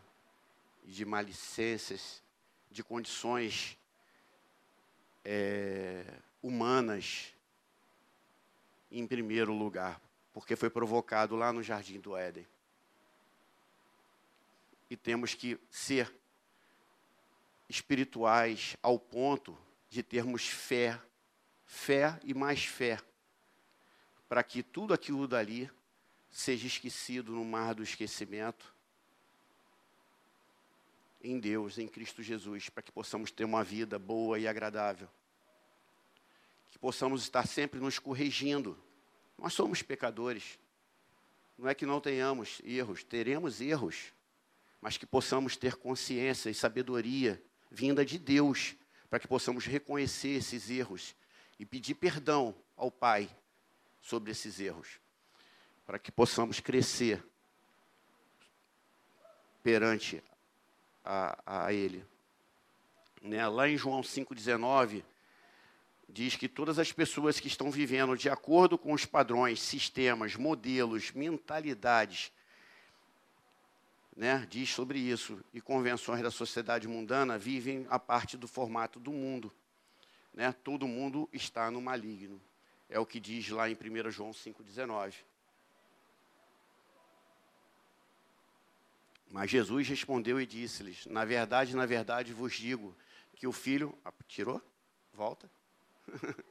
de 0.85 1.05
malicências, 1.05 2.23
de 2.71 2.83
condições 2.83 3.77
é, 5.25 6.05
humanas, 6.43 7.35
em 8.91 9.07
primeiro 9.07 9.53
lugar, 9.53 10.01
porque 10.33 10.57
foi 10.57 10.71
provocado 10.71 11.37
lá 11.37 11.53
no 11.53 11.63
jardim 11.63 12.01
do 12.01 12.17
Éden. 12.17 12.47
E 14.89 14.97
temos 14.97 15.35
que 15.35 15.59
ser 15.71 16.13
espirituais 17.69 18.77
ao 18.83 18.99
ponto 18.99 19.57
de 19.89 20.03
termos 20.03 20.49
fé, 20.49 21.01
fé 21.65 22.19
e 22.25 22.35
mais 22.35 22.65
fé, 22.65 22.99
para 24.29 24.43
que 24.43 24.63
tudo 24.63 24.93
aquilo 24.93 25.29
dali 25.29 25.71
seja 26.31 26.67
esquecido 26.67 27.33
no 27.33 27.45
mar 27.45 27.75
do 27.75 27.83
esquecimento 27.83 28.75
em 31.23 31.39
Deus, 31.39 31.79
em 31.79 31.87
Cristo 31.87 32.23
Jesus, 32.23 32.69
para 32.69 32.83
que 32.83 32.91
possamos 32.91 33.31
ter 33.31 33.45
uma 33.45 33.63
vida 33.63 33.99
boa 33.99 34.39
e 34.39 34.49
agradável. 34.49 35.09
Que 36.71 36.79
possamos 36.79 37.23
estar 37.23 37.47
sempre 37.47 37.81
nos 37.81 37.99
corrigindo. 37.99 38.79
Nós 39.37 39.53
somos 39.53 39.83
pecadores. 39.83 40.59
Não 41.59 41.69
é 41.69 41.75
que 41.75 41.85
não 41.85 42.01
tenhamos 42.01 42.61
erros, 42.65 43.05
teremos 43.05 43.61
erros, 43.61 44.13
mas 44.81 44.97
que 44.97 45.05
possamos 45.05 45.57
ter 45.57 45.77
consciência 45.77 46.49
e 46.49 46.55
sabedoria 46.55 47.43
vinda 47.71 48.05
de 48.05 48.19
Deus, 48.19 48.75
para 49.09 49.21
que 49.21 49.29
possamos 49.29 49.67
reconhecer 49.67 50.31
esses 50.31 50.71
erros 50.71 51.15
e 51.59 51.67
pedir 51.67 51.95
perdão 51.95 52.55
ao 52.77 52.91
Pai 52.91 53.29
sobre 54.01 54.31
esses 54.33 54.59
erros, 54.59 54.99
para 55.87 55.99
que 55.99 56.11
possamos 56.11 56.61
crescer 56.61 57.23
perante 59.63 60.23
a, 61.05 61.65
a 61.65 61.73
Ele. 61.73 62.05
Né? 63.23 63.47
Lá 63.49 63.69
em 63.69 63.77
João 63.77 64.01
5,19, 64.01 65.03
diz 66.09 66.37
que 66.37 66.49
todas 66.49 66.79
as 66.79 66.93
pessoas 66.93 67.39
que 67.39 67.49
estão 67.49 67.71
vivendo 67.71 68.17
de 68.17 68.29
acordo 68.29 68.77
com 68.77 68.93
os 68.93 69.05
padrões, 69.05 69.61
sistemas, 69.61 70.37
modelos, 70.37 71.13
mentalidades, 71.13 72.33
né, 74.17 74.47
diz 74.51 74.71
sobre 74.71 74.99
isso, 74.99 75.43
e 75.55 75.61
convenções 75.61 76.23
da 76.23 76.31
sociedade 76.31 76.87
mundana 76.87 77.39
vivem 77.39 77.87
a 77.89 77.99
parte 77.99 78.37
do 78.37 78.49
formato 78.49 78.99
do 78.99 79.13
mundo. 79.13 79.53
Né? 80.35 80.53
Todo 80.65 80.87
mundo 80.87 81.29
está 81.33 81.71
no 81.71 81.81
maligno. 81.81 82.41
É 82.89 82.99
o 82.99 83.07
que 83.07 83.21
diz 83.21 83.49
lá 83.49 83.71
em 83.71 83.75
1 83.75 84.11
João 84.11 84.31
5,19. 84.33 85.15
Mas 89.31 89.49
Jesus 89.49 89.87
respondeu 89.87 90.41
e 90.41 90.47
disse-lhes: 90.47 91.07
Na 91.07 91.25
verdade, 91.25 91.77
na 91.77 91.87
verdade 91.87 92.33
vos 92.33 92.53
digo 92.55 92.97
que 93.37 93.47
o 93.47 93.53
filho. 93.53 93.97
Ah, 94.05 94.13
tirou? 94.27 94.61
Volta. 95.15 95.49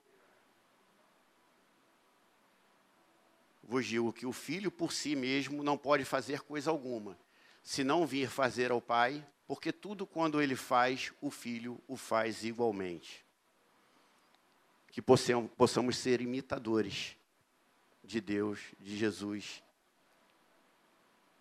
vos 3.61 3.85
digo 3.85 4.13
que 4.13 4.25
o 4.25 4.31
filho 4.31 4.71
por 4.71 4.93
si 4.93 5.15
mesmo 5.15 5.61
não 5.61 5.77
pode 5.77 6.05
fazer 6.05 6.39
coisa 6.41 6.71
alguma, 6.71 7.19
se 7.61 7.83
não 7.83 8.07
vir 8.07 8.29
fazer 8.29 8.71
ao 8.71 8.81
pai, 8.81 9.23
porque 9.45 9.71
tudo 9.71 10.07
quando 10.07 10.41
ele 10.41 10.55
faz, 10.55 11.11
o 11.21 11.29
filho 11.29 11.79
o 11.87 11.97
faz 11.97 12.43
igualmente. 12.43 13.25
Que 14.87 15.01
possamos 15.01 15.97
ser 15.97 16.21
imitadores 16.21 17.15
de 18.03 18.19
Deus, 18.19 18.59
de 18.79 18.97
Jesus 18.97 19.61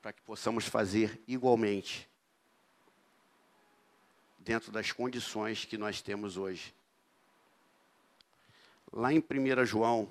para 0.08 0.14
que 0.14 0.22
possamos 0.22 0.64
fazer 0.64 1.22
igualmente, 1.28 2.08
dentro 4.38 4.72
das 4.72 4.90
condições 4.90 5.66
que 5.66 5.76
nós 5.76 6.00
temos 6.00 6.38
hoje. 6.38 6.74
Lá 8.90 9.12
em 9.12 9.18
1 9.18 9.66
João 9.66 10.08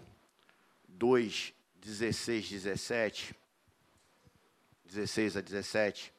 2, 0.88 1.52
16, 1.82 2.48
17, 2.48 3.36
16 4.86 5.38
a 5.38 5.42
17, 5.42 6.14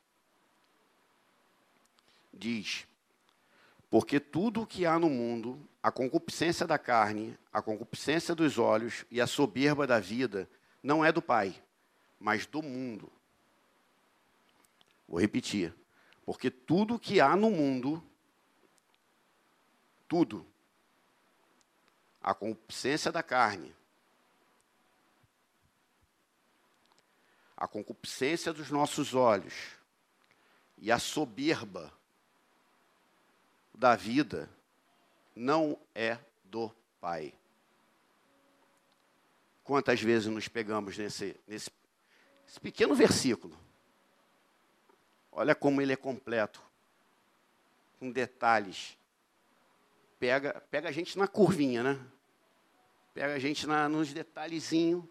diz: 2.34 2.84
Porque 3.88 4.18
tudo 4.18 4.62
o 4.62 4.66
que 4.66 4.86
há 4.86 4.98
no 4.98 5.08
mundo, 5.08 5.64
a 5.80 5.92
concupiscência 5.92 6.66
da 6.66 6.80
carne, 6.80 7.38
a 7.52 7.62
concupiscência 7.62 8.34
dos 8.34 8.58
olhos 8.58 9.04
e 9.08 9.20
a 9.20 9.26
soberba 9.28 9.86
da 9.86 10.00
vida, 10.00 10.50
não 10.82 11.04
é 11.04 11.12
do 11.12 11.22
Pai, 11.22 11.54
mas 12.18 12.44
do 12.44 12.60
mundo. 12.60 13.12
Vou 15.08 15.18
repetir. 15.18 15.74
Porque 16.24 16.50
tudo 16.50 16.98
que 16.98 17.20
há 17.20 17.34
no 17.34 17.50
mundo, 17.50 18.04
tudo, 20.06 20.46
a 22.22 22.34
concupiscência 22.34 23.10
da 23.10 23.22
carne, 23.22 23.74
a 27.56 27.66
concupiscência 27.66 28.52
dos 28.52 28.70
nossos 28.70 29.14
olhos 29.14 29.54
e 30.76 30.92
a 30.92 30.98
soberba 30.98 31.92
da 33.74 33.96
vida 33.96 34.50
não 35.34 35.78
é 35.94 36.18
do 36.44 36.70
Pai. 37.00 37.32
Quantas 39.64 40.00
vezes 40.00 40.28
nos 40.28 40.46
pegamos 40.46 40.98
nesse, 40.98 41.34
nesse 41.46 41.70
pequeno 42.60 42.94
versículo? 42.94 43.67
Olha 45.38 45.54
como 45.54 45.80
ele 45.80 45.92
é 45.92 45.96
completo, 45.96 46.60
com 48.00 48.10
detalhes. 48.10 48.98
Pega, 50.18 50.60
pega 50.68 50.88
a 50.88 50.92
gente 50.92 51.16
na 51.16 51.28
curvinha, 51.28 51.80
né? 51.80 52.06
Pega 53.14 53.34
a 53.34 53.38
gente 53.38 53.64
na, 53.64 53.88
nos 53.88 54.12
detalhezinhos 54.12 55.04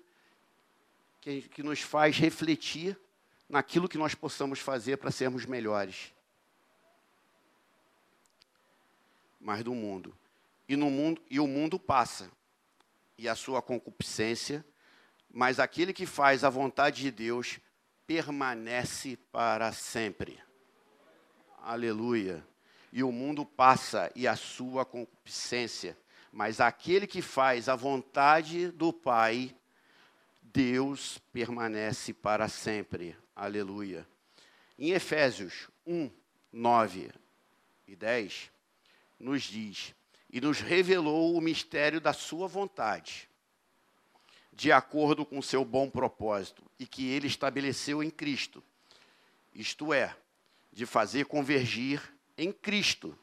que, 1.21 1.43
que 1.43 1.63
nos 1.63 1.79
faz 1.79 2.17
refletir 2.17 2.99
naquilo 3.47 3.87
que 3.87 3.97
nós 3.97 4.15
possamos 4.15 4.59
fazer 4.59 4.97
para 4.97 5.11
sermos 5.11 5.45
melhores. 5.45 6.13
Mas 9.39 9.63
do 9.63 9.73
mundo. 9.73 10.13
E, 10.67 10.75
no 10.75 10.89
mundo. 10.89 11.21
e 11.29 11.39
o 11.39 11.47
mundo 11.47 11.79
passa, 11.79 12.29
e 13.17 13.29
a 13.29 13.35
sua 13.35 13.61
concupiscência, 13.61 14.65
mas 15.31 15.57
aquele 15.57 15.93
que 15.93 16.05
faz 16.05 16.43
a 16.43 16.49
vontade 16.49 17.01
de 17.01 17.11
Deus 17.11 17.61
permanece 18.07 19.17
para 19.31 19.73
sempre. 19.73 20.39
Aleluia. 21.61 22.43
E 22.91 23.03
o 23.03 23.11
mundo 23.11 23.45
passa 23.45 24.09
e 24.15 24.25
a 24.25 24.37
sua 24.37 24.85
concupiscência, 24.85 25.97
mas 26.31 26.61
aquele 26.61 27.05
que 27.05 27.21
faz 27.21 27.67
a 27.67 27.75
vontade 27.75 28.71
do 28.71 28.93
Pai, 28.93 29.53
Deus 30.41 31.17
permanece 31.33 32.13
para 32.13 32.47
sempre. 32.47 33.15
Aleluia. 33.35 34.07
Em 34.79 34.91
Efésios 34.91 35.69
1, 35.85 36.09
9 36.53 37.11
e 37.85 37.95
10, 37.95 38.49
nos 39.19 39.43
diz: 39.43 39.93
E 40.31 40.39
nos 40.39 40.61
revelou 40.61 41.35
o 41.35 41.41
mistério 41.41 41.99
da 41.99 42.13
Sua 42.13 42.47
vontade 42.47 43.26
de 44.57 44.71
acordo 44.71 45.23
com 45.23 45.39
seu 45.39 45.63
bom 45.63 45.87
propósito 45.87 46.63
e 46.79 46.87
que 46.87 47.07
ele 47.09 47.27
estabeleceu 47.27 48.01
em 48.01 48.09
Cristo. 48.09 48.63
Isto 49.53 49.93
é, 49.93 50.17
de 50.73 50.83
fazer 50.83 51.27
convergir 51.27 52.01
em 52.35 52.51
Cristo 52.51 53.15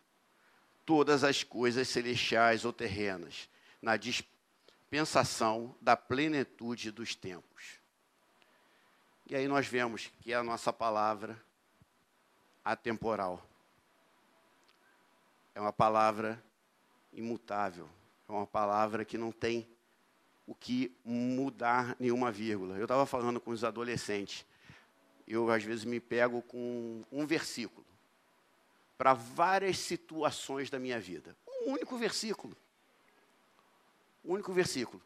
todas 0.87 1.25
as 1.25 1.43
coisas 1.43 1.89
celestiais 1.89 2.65
ou 2.65 2.73
terrenas, 2.73 3.49
na 3.83 3.97
dispensação 3.97 5.75
da 5.81 5.97
plenitude 5.97 6.93
dos 6.93 7.17
tempos. 7.17 7.81
E 9.27 9.35
aí 9.35 9.49
nós 9.49 9.67
vemos 9.67 10.13
que 10.21 10.33
a 10.33 10.41
nossa 10.41 10.73
palavra 10.73 11.37
atemporal. 12.65 13.45
É 15.53 15.61
uma 15.61 15.73
palavra 15.73 16.41
imutável, 17.13 17.89
é 18.29 18.33
uma 18.33 18.47
palavra 18.47 19.05
que 19.05 19.19
não 19.19 19.33
tem 19.33 19.74
o 20.47 20.55
que 20.55 20.95
mudar 21.05 21.97
nenhuma 21.99 22.31
vírgula. 22.31 22.77
Eu 22.77 22.85
estava 22.85 23.07
falando 23.07 23.41
com 23.41 23.51
os 23.51 23.65
adolescentes. 23.65 24.45
Eu, 25.27 25.51
às 25.51 25.63
vezes, 25.63 25.85
me 25.85 25.99
pego 25.99 26.43
com 26.43 27.03
um 27.11 27.27
versículo 27.27 27.85
para 28.97 29.15
várias 29.15 29.79
situações 29.79 30.71
da 30.71 30.79
minha 30.79 31.01
vida. 31.01 31.37
Um 31.47 31.73
único 31.73 31.97
versículo. 31.97 32.57
Um 34.25 34.35
único 34.35 34.53
versículo. 34.53 35.03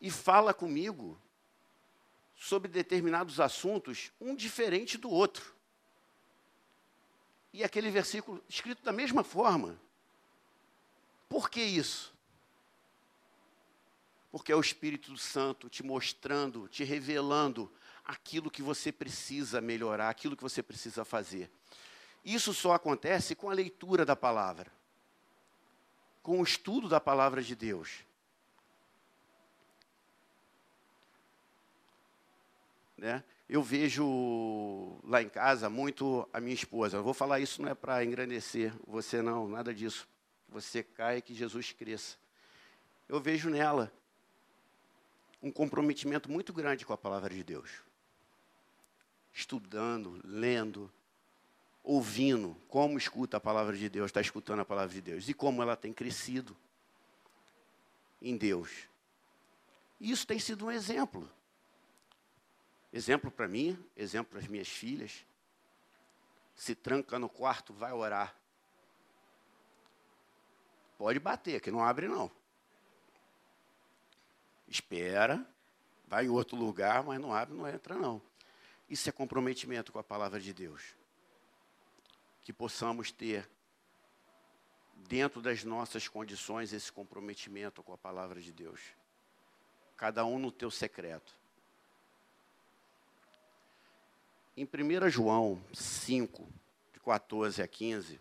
E 0.00 0.10
fala 0.10 0.52
comigo 0.54 1.18
sobre 2.34 2.70
determinados 2.70 3.38
assuntos, 3.38 4.10
um 4.20 4.34
diferente 4.34 4.96
do 4.96 5.10
outro. 5.10 5.54
E 7.52 7.62
aquele 7.62 7.90
versículo 7.90 8.42
escrito 8.48 8.82
da 8.82 8.92
mesma 8.92 9.22
forma. 9.22 9.78
Por 11.28 11.50
que 11.50 11.62
isso? 11.62 12.14
Porque 14.30 14.52
é 14.52 14.56
o 14.56 14.60
Espírito 14.60 15.16
Santo 15.16 15.68
te 15.68 15.82
mostrando, 15.82 16.68
te 16.68 16.84
revelando 16.84 17.70
aquilo 18.04 18.50
que 18.50 18.62
você 18.62 18.92
precisa 18.92 19.60
melhorar, 19.60 20.08
aquilo 20.08 20.36
que 20.36 20.42
você 20.42 20.62
precisa 20.62 21.04
fazer. 21.04 21.50
Isso 22.24 22.52
só 22.54 22.72
acontece 22.72 23.34
com 23.34 23.50
a 23.50 23.54
leitura 23.54 24.04
da 24.04 24.14
palavra, 24.14 24.70
com 26.22 26.40
o 26.40 26.44
estudo 26.44 26.88
da 26.88 27.00
palavra 27.00 27.42
de 27.42 27.56
Deus. 27.56 28.04
Né? 32.96 33.24
Eu 33.48 33.62
vejo 33.62 35.00
lá 35.02 35.22
em 35.22 35.28
casa 35.28 35.68
muito 35.70 36.28
a 36.32 36.40
minha 36.40 36.54
esposa. 36.54 36.98
Eu 36.98 37.02
vou 37.02 37.14
falar 37.14 37.40
isso 37.40 37.62
não 37.62 37.70
é 37.70 37.74
para 37.74 38.04
engrandecer 38.04 38.72
você 38.86 39.22
não, 39.22 39.48
nada 39.48 39.74
disso. 39.74 40.06
Você 40.48 40.82
cai 40.82 41.22
que 41.22 41.34
Jesus 41.34 41.72
cresça. 41.72 42.16
Eu 43.08 43.18
vejo 43.18 43.48
nela 43.48 43.90
um 45.42 45.50
comprometimento 45.50 46.30
muito 46.30 46.52
grande 46.52 46.84
com 46.84 46.92
a 46.92 46.98
palavra 46.98 47.32
de 47.34 47.42
Deus. 47.42 47.70
Estudando, 49.32 50.20
lendo, 50.24 50.92
ouvindo, 51.82 52.56
como 52.68 52.98
escuta 52.98 53.36
a 53.36 53.40
palavra 53.40 53.76
de 53.76 53.88
Deus, 53.88 54.06
está 54.06 54.20
escutando 54.20 54.60
a 54.60 54.64
palavra 54.64 54.92
de 54.92 55.00
Deus 55.00 55.28
e 55.28 55.34
como 55.34 55.62
ela 55.62 55.76
tem 55.76 55.92
crescido 55.92 56.56
em 58.20 58.36
Deus. 58.36 58.70
Isso 60.00 60.26
tem 60.26 60.38
sido 60.38 60.66
um 60.66 60.70
exemplo. 60.70 61.30
Exemplo 62.92 63.30
para 63.30 63.46
mim, 63.46 63.78
exemplo 63.96 64.32
para 64.32 64.40
as 64.40 64.46
minhas 64.46 64.68
filhas. 64.68 65.24
Se 66.54 66.74
tranca 66.74 67.18
no 67.18 67.28
quarto, 67.28 67.72
vai 67.72 67.92
orar. 67.92 68.36
Pode 70.98 71.18
bater, 71.18 71.60
que 71.60 71.70
não 71.70 71.82
abre 71.82 72.08
não. 72.08 72.30
Espera, 74.70 75.44
vai 76.06 76.26
em 76.26 76.28
outro 76.28 76.56
lugar, 76.56 77.02
mas 77.02 77.20
não 77.20 77.34
abre, 77.34 77.56
não 77.56 77.68
entra 77.68 77.96
não. 77.96 78.22
Isso 78.88 79.08
é 79.08 79.12
comprometimento 79.12 79.90
com 79.90 79.98
a 79.98 80.04
palavra 80.04 80.38
de 80.38 80.52
Deus. 80.52 80.94
Que 82.42 82.52
possamos 82.52 83.10
ter, 83.10 83.48
dentro 85.08 85.42
das 85.42 85.64
nossas 85.64 86.06
condições, 86.06 86.72
esse 86.72 86.90
comprometimento 86.92 87.82
com 87.82 87.92
a 87.92 87.98
palavra 87.98 88.40
de 88.40 88.52
Deus. 88.52 88.80
Cada 89.96 90.24
um 90.24 90.38
no 90.38 90.52
teu 90.52 90.70
secreto. 90.70 91.36
Em 94.56 94.64
1 94.64 95.10
João 95.10 95.60
5, 95.72 96.48
de 96.92 97.00
14 97.00 97.60
a 97.60 97.66
15, 97.66 98.20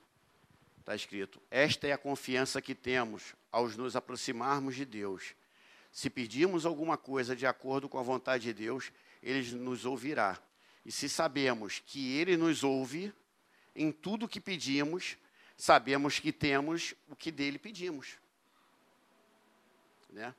está 0.80 0.96
escrito: 0.96 1.40
Esta 1.52 1.88
é 1.88 1.92
a 1.92 1.98
confiança 1.98 2.62
que 2.62 2.74
temos 2.74 3.36
ao 3.52 3.68
nos 3.70 3.96
aproximarmos 3.96 4.76
de 4.76 4.86
Deus. 4.86 5.36
Se 5.92 6.10
pedirmos 6.10 6.66
alguma 6.66 6.98
coisa 6.98 7.36
de 7.36 7.46
acordo 7.46 7.90
com 7.90 7.98
a 7.98 8.04
vontade 8.04 8.44
de 8.44 8.54
Deus, 8.54 8.92
Ele 9.22 9.56
nos 9.56 9.86
ouvirá. 9.86 10.40
E 10.86 10.92
se 10.92 11.10
sabemos 11.10 11.82
que 11.86 12.14
Ele 12.18 12.38
nos 12.38 12.64
ouve, 12.64 13.14
em 13.76 13.92
tudo 13.92 14.28
que 14.28 14.40
pedimos, 14.40 15.18
sabemos 15.58 16.20
que 16.20 16.32
temos 16.32 16.94
o 17.08 17.16
que 17.16 17.32
dele 17.32 17.58
pedimos. 17.58 18.18
Né? 20.10 20.34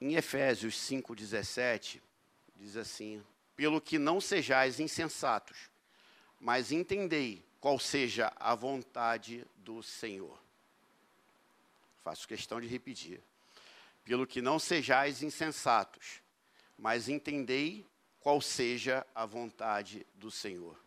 Em 0.00 0.14
Efésios 0.14 0.74
5,17, 0.74 2.00
diz 2.56 2.76
assim: 2.76 3.24
Pelo 3.54 3.80
que 3.80 3.98
não 3.98 4.20
sejais 4.20 4.78
insensatos, 4.78 5.70
mas 6.38 6.70
entendei 6.70 7.44
qual 7.60 7.78
seja 7.78 8.32
a 8.36 8.54
vontade 8.54 9.46
do 9.56 9.82
Senhor. 9.82 10.45
Faço 12.06 12.28
questão 12.28 12.60
de 12.60 12.68
repetir. 12.68 13.20
Pelo 14.04 14.28
que 14.28 14.40
não 14.40 14.60
sejais 14.60 15.24
insensatos, 15.24 16.22
mas 16.78 17.08
entendei 17.08 17.84
qual 18.20 18.40
seja 18.40 19.04
a 19.12 19.26
vontade 19.26 20.06
do 20.14 20.30
Senhor. 20.30 20.78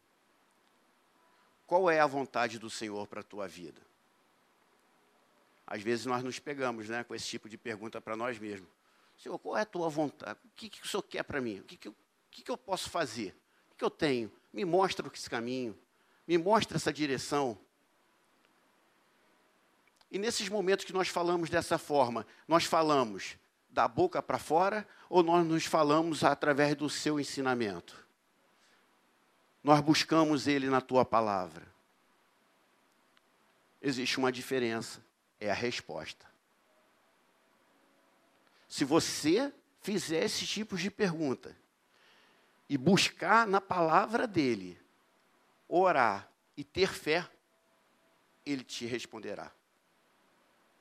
Qual 1.67 1.91
é 1.91 1.99
a 1.99 2.07
vontade 2.07 2.57
do 2.57 2.69
Senhor 2.69 3.05
para 3.05 3.19
a 3.19 3.23
tua 3.23 3.49
vida? 3.49 3.81
Às 5.67 5.81
vezes 5.81 6.05
nós 6.05 6.23
nos 6.23 6.39
pegamos 6.39 6.87
né, 6.87 7.03
com 7.03 7.13
esse 7.13 7.27
tipo 7.27 7.49
de 7.49 7.57
pergunta 7.57 7.99
para 7.99 8.15
nós 8.15 8.39
mesmos. 8.39 8.69
Senhor, 9.17 9.37
qual 9.39 9.57
é 9.57 9.63
a 9.63 9.65
tua 9.65 9.89
vontade? 9.89 10.39
O 10.45 10.49
que, 10.55 10.69
que 10.69 10.85
o 10.85 10.87
Senhor 10.87 11.03
quer 11.03 11.23
para 11.23 11.41
mim? 11.41 11.59
O 11.59 11.63
que, 11.65 11.75
que, 11.75 11.89
eu, 11.89 11.95
que, 12.31 12.43
que 12.43 12.49
eu 12.49 12.57
posso 12.57 12.89
fazer? 12.89 13.35
O 13.67 13.71
que, 13.71 13.79
que 13.79 13.83
eu 13.83 13.91
tenho? 13.91 14.31
Me 14.53 14.63
mostra 14.63 15.05
esse 15.13 15.29
caminho. 15.29 15.77
Me 16.25 16.37
mostra 16.37 16.77
essa 16.77 16.93
direção. 16.93 17.59
E 20.11 20.17
nesses 20.17 20.49
momentos 20.49 20.85
que 20.85 20.93
nós 20.93 21.07
falamos 21.07 21.49
dessa 21.49 21.77
forma, 21.77 22.25
nós 22.47 22.63
falamos 22.63 23.37
da 23.69 23.87
boca 23.87 24.21
para 24.21 24.39
fora 24.39 24.87
ou 25.07 25.21
nós 25.21 25.45
nos 25.45 25.65
falamos 25.65 26.23
através 26.23 26.75
do 26.75 26.89
seu 26.89 27.19
ensinamento? 27.19 28.07
Nós 29.63 29.81
buscamos 29.81 30.47
ele 30.47 30.69
na 30.69 30.81
tua 30.81 31.05
palavra. 31.05 31.67
Existe 33.81 34.17
uma 34.17 34.31
diferença, 34.31 35.03
é 35.39 35.51
a 35.51 35.53
resposta. 35.53 36.25
Se 38.67 38.83
você 38.83 39.53
fizer 39.81 40.23
esse 40.23 40.45
tipo 40.45 40.75
de 40.75 40.89
pergunta 40.89 41.55
e 42.67 42.77
buscar 42.77 43.47
na 43.47 43.61
palavra 43.61 44.27
dele, 44.27 44.79
orar 45.67 46.29
e 46.57 46.63
ter 46.63 46.89
fé, 46.89 47.27
ele 48.45 48.63
te 48.63 48.85
responderá. 48.85 49.51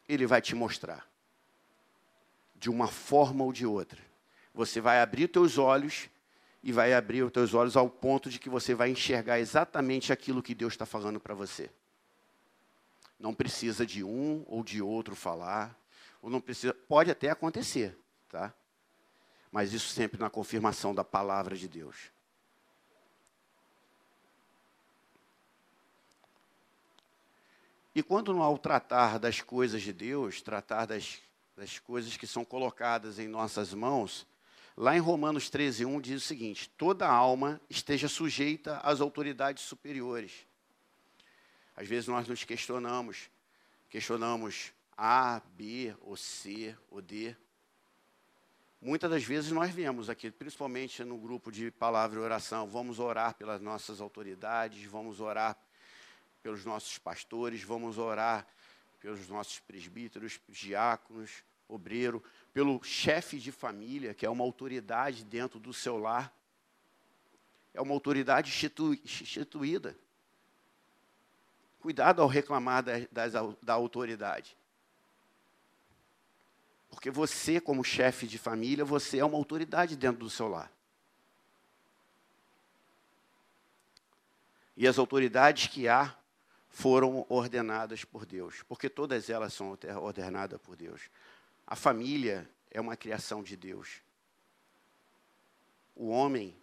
Ele 0.09 0.27
vai 0.27 0.40
te 0.40 0.55
mostrar. 0.55 1.07
De 2.55 2.71
uma 2.71 2.88
forma 2.88 3.44
ou 3.44 3.53
de 3.53 3.66
outra. 3.66 4.01
Você 4.55 4.81
vai 4.81 5.01
abrir 5.01 5.29
teus 5.29 5.59
olhos 5.59 6.09
e 6.62 6.73
vai 6.73 6.92
abrir 6.92 7.23
os 7.23 7.31
teus 7.31 7.55
olhos 7.55 7.77
ao 7.77 7.88
ponto 7.88 8.29
de 8.29 8.38
que 8.38 8.49
você 8.49 8.75
vai 8.75 8.90
enxergar 8.90 9.38
exatamente 9.38 10.12
aquilo 10.12 10.42
que 10.42 10.55
Deus 10.55 10.73
está 10.73 10.85
falando 10.85 11.21
para 11.21 11.35
você. 11.35 11.71
Não 13.18 13.35
precisa 13.35 13.87
de 13.87 14.03
um 14.03 14.44
ou 14.47 14.64
de 14.64 14.83
outro 14.83 15.14
falar 15.14 15.79
ou 16.21 16.29
não 16.31 16.40
precisa, 16.40 16.75
pode 16.75 17.11
até 17.11 17.31
acontecer, 17.31 17.97
tá? 18.29 18.53
Mas 19.51 19.73
isso 19.73 19.88
sempre 19.88 20.21
na 20.21 20.29
confirmação 20.29 20.94
da 20.94 21.05
palavra 21.05 21.57
de 21.57 21.68
Deus. 21.68 22.11
E 27.94 28.03
quando 28.03 28.40
ao 28.42 28.59
tratar 28.59 29.18
das 29.18 29.40
coisas 29.40 29.83
de 29.83 29.92
Deus, 29.92 30.40
tratar 30.40 30.87
das, 30.87 31.18
das 31.57 31.79
coisas 31.79 32.16
que 32.16 32.27
são 32.27 32.44
colocadas 32.44 33.18
em 33.18 33.27
nossas 33.27 33.72
mãos, 33.72 34.27
lá 34.77 34.96
em 34.96 35.01
Romanos 35.01 35.51
13, 35.51 35.85
1 35.85 36.01
diz 36.01 36.22
o 36.22 36.27
seguinte: 36.27 36.68
toda 36.77 37.09
alma 37.09 37.61
esteja 37.68 38.09
sujeita 38.09 38.79
às 38.79 39.01
autoridades 39.01 39.64
superiores. 39.64 40.46
Às 41.74 41.88
vezes 41.88 42.09
nós 42.09 42.27
nos 42.27 42.44
questionamos, 42.44 43.31
questionamos 43.88 44.72
a, 44.96 45.40
B, 45.57 45.94
ou 46.01 46.16
C, 46.16 46.77
ou 46.90 47.01
D. 47.01 47.37
Muitas 48.81 49.11
das 49.11 49.24
vezes 49.24 49.51
nós 49.51 49.72
vemos 49.72 50.11
aqui, 50.11 50.31
principalmente 50.31 51.03
no 51.03 51.18
grupo 51.18 51.51
de 51.51 51.70
palavra 51.70 52.18
e 52.18 52.22
oração, 52.22 52.68
vamos 52.68 52.98
orar 53.01 53.35
pelas 53.35 53.61
nossas 53.61 54.01
autoridades, 54.01 54.85
vamos 54.85 55.20
orar 55.20 55.57
pelos 56.49 56.65
nossos 56.65 56.97
pastores, 56.97 57.63
vamos 57.63 57.99
orar 57.99 58.47
pelos 59.01 59.29
nossos 59.29 59.61
presbíteros, 59.61 60.41
diáconos, 60.49 61.45
obreiro, 61.69 62.25
pelo 62.55 62.83
chefe 62.83 63.39
de 63.39 63.53
família, 63.53 64.15
que 64.15 64.25
é 64.25 64.31
uma 64.31 64.45
autoridade 64.45 65.27
dentro 65.27 65.61
do 65.61 65.75
seu 65.75 65.99
lar. 65.99 66.35
É 67.75 67.83
uma 67.83 67.93
autoridade 67.93 68.51
instituída. 68.51 69.95
Cuidado 71.81 72.23
ao 72.23 72.29
reclamar 72.29 72.83
da, 72.83 73.29
da 73.61 73.75
autoridade. 73.75 74.57
Porque 76.89 77.11
você, 77.11 77.61
como 77.61 77.85
chefe 77.85 78.27
de 78.27 78.39
família, 78.39 78.87
você 78.87 79.19
é 79.19 79.25
uma 79.25 79.37
autoridade 79.37 79.97
dentro 79.97 80.21
do 80.21 80.31
seu 80.31 80.49
lar. 80.49 80.73
E 84.75 84.89
as 84.89 84.99
autoridades 84.99 85.67
que 85.67 85.87
há 85.87 86.17
foram 86.79 87.27
ordenadas 87.29 88.05
por 88.05 88.25
Deus, 88.25 88.62
porque 88.69 88.88
todas 88.88 89.29
elas 89.29 89.53
são 89.53 89.77
ordenadas 90.01 90.61
por 90.61 90.77
Deus. 90.77 91.11
A 91.67 91.75
família 91.75 92.49
é 92.71 92.81
uma 92.81 92.97
criação 92.97 93.43
de 93.43 93.57
Deus. 93.57 94.01
O 95.97 96.07
homem 96.07 96.57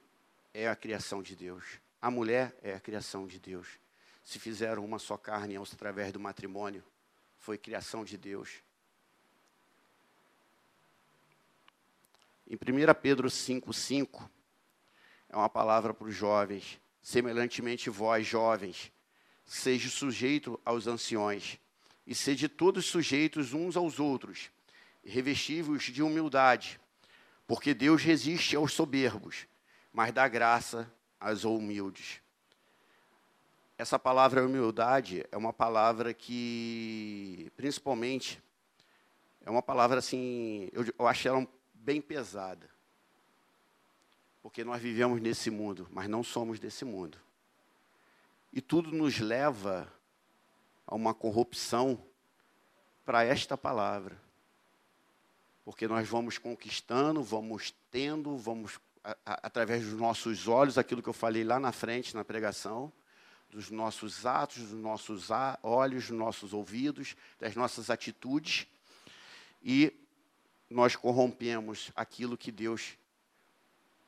é 0.54 0.70
a 0.70 0.76
criação 0.76 1.22
de 1.22 1.36
Deus. 1.36 1.66
A 2.02 2.10
mulher 2.10 2.58
é 2.64 2.74
a 2.74 2.80
criação 2.80 3.28
de 3.28 3.38
Deus. 3.38 3.68
Se 4.24 4.40
fizeram 4.40 4.86
uma 4.86 5.00
só 5.00 5.18
carne 5.18 5.58
através 5.58 6.14
do 6.14 6.20
matrimônio, 6.20 6.82
foi 7.38 7.58
criação 7.58 8.06
de 8.06 8.18
Deus. 8.18 8.64
Em 12.48 12.56
1 12.56 12.94
Pedro 13.02 13.28
5,5, 13.28 14.30
é 15.28 15.36
uma 15.36 15.50
palavra 15.50 15.94
para 15.94 16.08
os 16.08 16.16
jovens. 16.16 16.80
Semelhantemente, 17.02 17.90
vós, 17.90 18.26
jovens, 18.26 18.94
seja 19.46 19.90
sujeito 19.90 20.60
aos 20.66 20.88
anciões, 20.88 21.60
e 22.06 22.14
sede 22.14 22.50
todos 22.50 22.86
sujeitos 22.86 23.54
uns 23.54 23.78
aos 23.78 24.00
outros, 24.00 24.50
revestivos 25.04 25.84
de 25.84 26.02
humildade, 26.02 26.80
Porque 27.48 27.76
Deus 27.76 28.02
resiste 28.02 28.56
aos 28.56 28.74
soberbos, 28.74 29.48
mas 29.94 30.12
dá 30.12 30.28
graça 30.28 30.92
aos 31.20 31.44
humildes. 31.44 32.20
Essa 33.78 34.00
palavra 34.00 34.46
humildade 34.46 35.24
é 35.32 35.38
uma 35.38 35.54
palavra 35.54 36.14
que, 36.14 37.52
principalmente, 37.56 38.42
é 39.46 39.50
uma 39.50 39.62
palavra 39.62 40.00
assim, 40.00 40.70
eu, 40.72 40.86
eu 40.98 41.08
acho 41.08 41.28
ela 41.28 41.48
bem 41.74 42.02
pesada. 42.02 42.68
Porque 44.42 44.64
nós 44.64 44.82
vivemos 44.82 45.22
nesse 45.22 45.52
mundo, 45.52 45.88
mas 45.92 46.08
não 46.10 46.24
somos 46.24 46.60
desse 46.60 46.86
mundo. 46.86 47.20
E 48.56 48.62
tudo 48.62 48.90
nos 48.94 49.20
leva 49.20 49.92
a 50.88 50.96
uma 50.96 51.14
corrupção 51.14 52.02
para 53.04 53.22
esta 53.26 53.58
palavra. 53.58 54.18
Porque 55.66 55.90
nós 55.90 56.08
vamos 56.08 56.38
conquistando, 56.38 57.22
vamos 57.22 57.76
tendo, 57.92 58.38
vamos, 58.38 58.80
a, 59.04 59.18
a, 59.26 59.34
através 59.48 59.84
dos 59.84 60.00
nossos 60.00 60.48
olhos, 60.48 60.78
aquilo 60.78 61.04
que 61.04 61.10
eu 61.10 61.14
falei 61.14 61.44
lá 61.44 61.60
na 61.60 61.74
frente, 61.74 62.16
na 62.16 62.24
pregação, 62.24 62.94
dos 63.50 63.70
nossos 63.70 64.26
atos, 64.26 64.70
dos 64.70 64.80
nossos 64.80 65.28
olhos, 65.62 66.08
dos 66.08 66.18
nossos 66.18 66.54
ouvidos, 66.54 67.18
das 67.38 67.56
nossas 67.56 67.90
atitudes, 67.90 68.68
e 69.62 69.94
nós 70.70 70.96
corrompemos 70.96 71.92
aquilo 71.94 72.38
que 72.38 72.54
Deus 72.54 72.98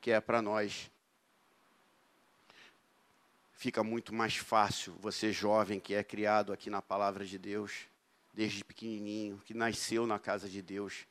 quer 0.00 0.22
para 0.22 0.40
nós. 0.40 0.90
Fica 3.58 3.82
muito 3.82 4.14
mais 4.14 4.36
fácil 4.36 4.94
você, 5.00 5.32
jovem, 5.32 5.80
que 5.80 5.92
é 5.92 6.04
criado 6.04 6.52
aqui 6.52 6.70
na 6.70 6.80
palavra 6.80 7.26
de 7.26 7.36
Deus, 7.36 7.88
desde 8.32 8.62
pequenininho, 8.62 9.42
que 9.44 9.52
nasceu 9.52 10.06
na 10.06 10.16
casa 10.16 10.48
de 10.48 10.62
Deus, 10.62 11.08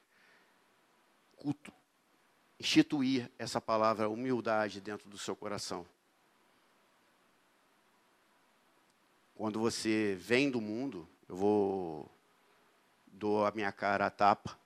culto, 1.36 1.74
instituir 2.58 3.30
essa 3.38 3.60
palavra 3.60 4.08
humildade 4.08 4.80
dentro 4.80 5.10
do 5.10 5.18
seu 5.18 5.36
coração. 5.36 5.86
Quando 9.36 9.60
você 9.60 10.16
vem 10.18 10.50
do 10.50 10.62
mundo, 10.62 11.06
eu 11.28 11.36
vou 11.36 12.10
dou 13.08 13.46
a 13.46 13.52
minha 13.52 13.74
cara 13.74 14.06
a 14.06 14.10
tapa. 14.10 14.58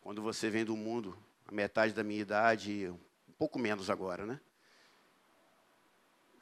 Quando 0.00 0.20
você 0.20 0.50
vem 0.50 0.64
do 0.64 0.76
mundo, 0.76 1.16
a 1.46 1.52
metade 1.52 1.94
da 1.94 2.02
minha 2.02 2.22
idade, 2.22 2.88
um 3.28 3.32
pouco 3.38 3.56
menos 3.56 3.88
agora, 3.88 4.26
né? 4.26 4.40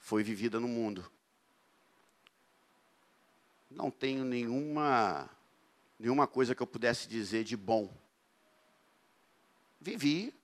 Foi 0.04 0.22
vivida 0.22 0.60
no 0.60 0.68
mundo. 0.68 1.10
Não 3.70 3.90
tenho 3.90 4.24
nenhuma 4.24 5.28
nenhuma 5.98 6.26
coisa 6.26 6.54
que 6.54 6.62
eu 6.62 6.66
pudesse 6.66 7.08
dizer 7.08 7.44
de 7.44 7.56
bom. 7.56 7.90
Vivi 9.80 10.34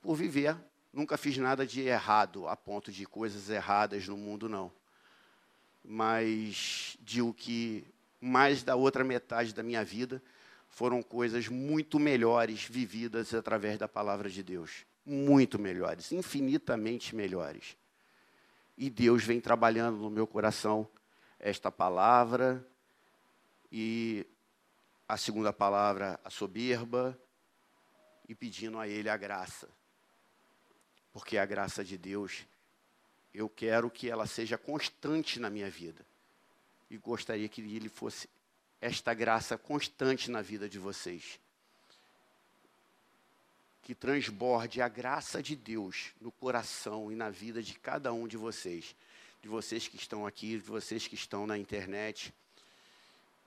por 0.00 0.14
viver, 0.14 0.56
nunca 0.92 1.16
fiz 1.16 1.36
nada 1.36 1.66
de 1.66 1.82
errado, 1.82 2.48
a 2.48 2.56
ponto 2.56 2.90
de 2.90 3.06
coisas 3.06 3.48
erradas 3.50 4.08
no 4.08 4.16
mundo 4.16 4.48
não 4.48 4.72
mas 5.84 6.96
de 7.00 7.20
o 7.20 7.32
que 7.32 7.84
mais 8.20 8.62
da 8.62 8.76
outra 8.76 9.02
metade 9.02 9.54
da 9.54 9.62
minha 9.62 9.84
vida 9.84 10.22
foram 10.68 11.02
coisas 11.02 11.48
muito 11.48 11.98
melhores 11.98 12.64
vividas 12.64 13.34
através 13.34 13.78
da 13.78 13.88
palavra 13.88 14.30
de 14.30 14.42
Deus. 14.42 14.86
Muito 15.04 15.58
melhores, 15.58 16.12
infinitamente 16.12 17.14
melhores. 17.14 17.76
E 18.76 18.88
Deus 18.88 19.24
vem 19.24 19.40
trabalhando 19.40 19.98
no 19.98 20.10
meu 20.10 20.26
coração 20.26 20.88
esta 21.38 21.70
palavra 21.70 22.66
e 23.70 24.26
a 25.08 25.16
segunda 25.16 25.52
palavra, 25.52 26.18
a 26.24 26.30
soberba, 26.30 27.18
e 28.28 28.34
pedindo 28.34 28.78
a 28.78 28.88
Ele 28.88 29.08
a 29.08 29.16
graça. 29.16 29.68
Porque 31.12 31.36
a 31.36 31.44
graça 31.44 31.84
de 31.84 31.98
Deus 31.98 32.46
eu 33.34 33.48
quero 33.48 33.90
que 33.90 34.10
ela 34.10 34.26
seja 34.26 34.58
constante 34.58 35.40
na 35.40 35.48
minha 35.48 35.70
vida. 35.70 36.04
E 36.90 36.98
gostaria 36.98 37.48
que 37.48 37.62
ele 37.62 37.88
fosse 37.88 38.28
esta 38.80 39.14
graça 39.14 39.56
constante 39.56 40.30
na 40.30 40.42
vida 40.42 40.68
de 40.68 40.78
vocês. 40.78 41.40
Que 43.82 43.94
transborde 43.94 44.80
a 44.80 44.88
graça 44.88 45.42
de 45.42 45.56
Deus 45.56 46.12
no 46.20 46.30
coração 46.32 47.10
e 47.10 47.14
na 47.14 47.30
vida 47.30 47.62
de 47.62 47.74
cada 47.74 48.12
um 48.12 48.26
de 48.26 48.36
vocês. 48.36 48.94
De 49.42 49.48
vocês 49.48 49.88
que 49.88 49.96
estão 49.96 50.26
aqui, 50.26 50.58
de 50.58 50.64
vocês 50.64 51.06
que 51.06 51.14
estão 51.14 51.46
na 51.46 51.58
internet, 51.58 52.32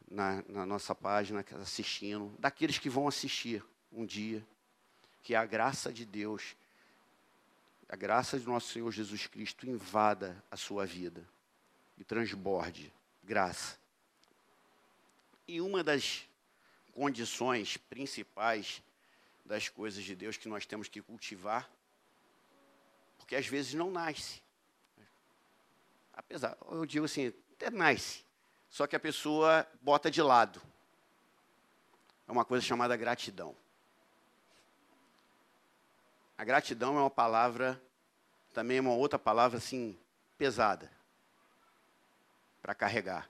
na, 0.10 0.44
na 0.48 0.66
nossa 0.66 0.94
página, 0.94 1.44
assistindo, 1.62 2.34
daqueles 2.38 2.78
que 2.78 2.90
vão 2.90 3.08
assistir 3.08 3.64
um 3.92 4.06
dia. 4.06 4.46
Que 5.24 5.34
a 5.34 5.46
graça 5.46 5.92
de 5.92 6.06
Deus 6.06 6.56
a 7.88 7.96
graça 7.96 8.40
de 8.40 8.46
nosso 8.46 8.74
Senhor 8.74 8.92
Jesus 8.92 9.28
Cristo 9.28 9.68
invada 9.68 10.44
a 10.50 10.58
sua 10.58 10.86
vida 10.86 11.24
e 11.98 12.04
transborde 12.04 12.92
graça. 13.24 13.78
E 15.48 15.62
uma 15.62 15.84
das 15.84 16.28
condições 16.94 17.78
principais 17.78 18.82
das 19.46 19.70
coisas 19.70 20.04
de 20.04 20.16
Deus 20.16 20.36
que 20.36 20.50
nós 20.50 20.66
temos 20.66 20.88
que 20.88 21.02
cultivar, 21.02 21.70
porque 23.18 23.36
às 23.36 23.48
vezes 23.48 23.76
não 23.76 23.92
nasce. 23.92 24.42
Apesar, 26.12 26.58
eu 26.72 26.86
digo 26.86 27.06
assim, 27.06 27.32
até 27.54 27.70
nasce, 27.70 28.26
só 28.70 28.88
que 28.88 28.96
a 28.96 29.00
pessoa 29.00 29.68
bota 29.82 30.10
de 30.10 30.22
lado. 30.22 30.62
É 32.28 32.32
uma 32.32 32.44
coisa 32.44 32.66
chamada 32.66 32.98
gratidão. 32.98 33.56
A 36.38 36.44
gratidão 36.44 36.98
é 36.98 37.02
uma 37.02 37.10
palavra, 37.10 37.82
também 38.52 38.78
é 38.78 38.82
uma 38.82 38.94
outra 38.94 39.20
palavra 39.20 39.58
assim, 39.58 39.98
pesada 40.38 40.92
para 42.62 42.74
carregar. 42.74 43.30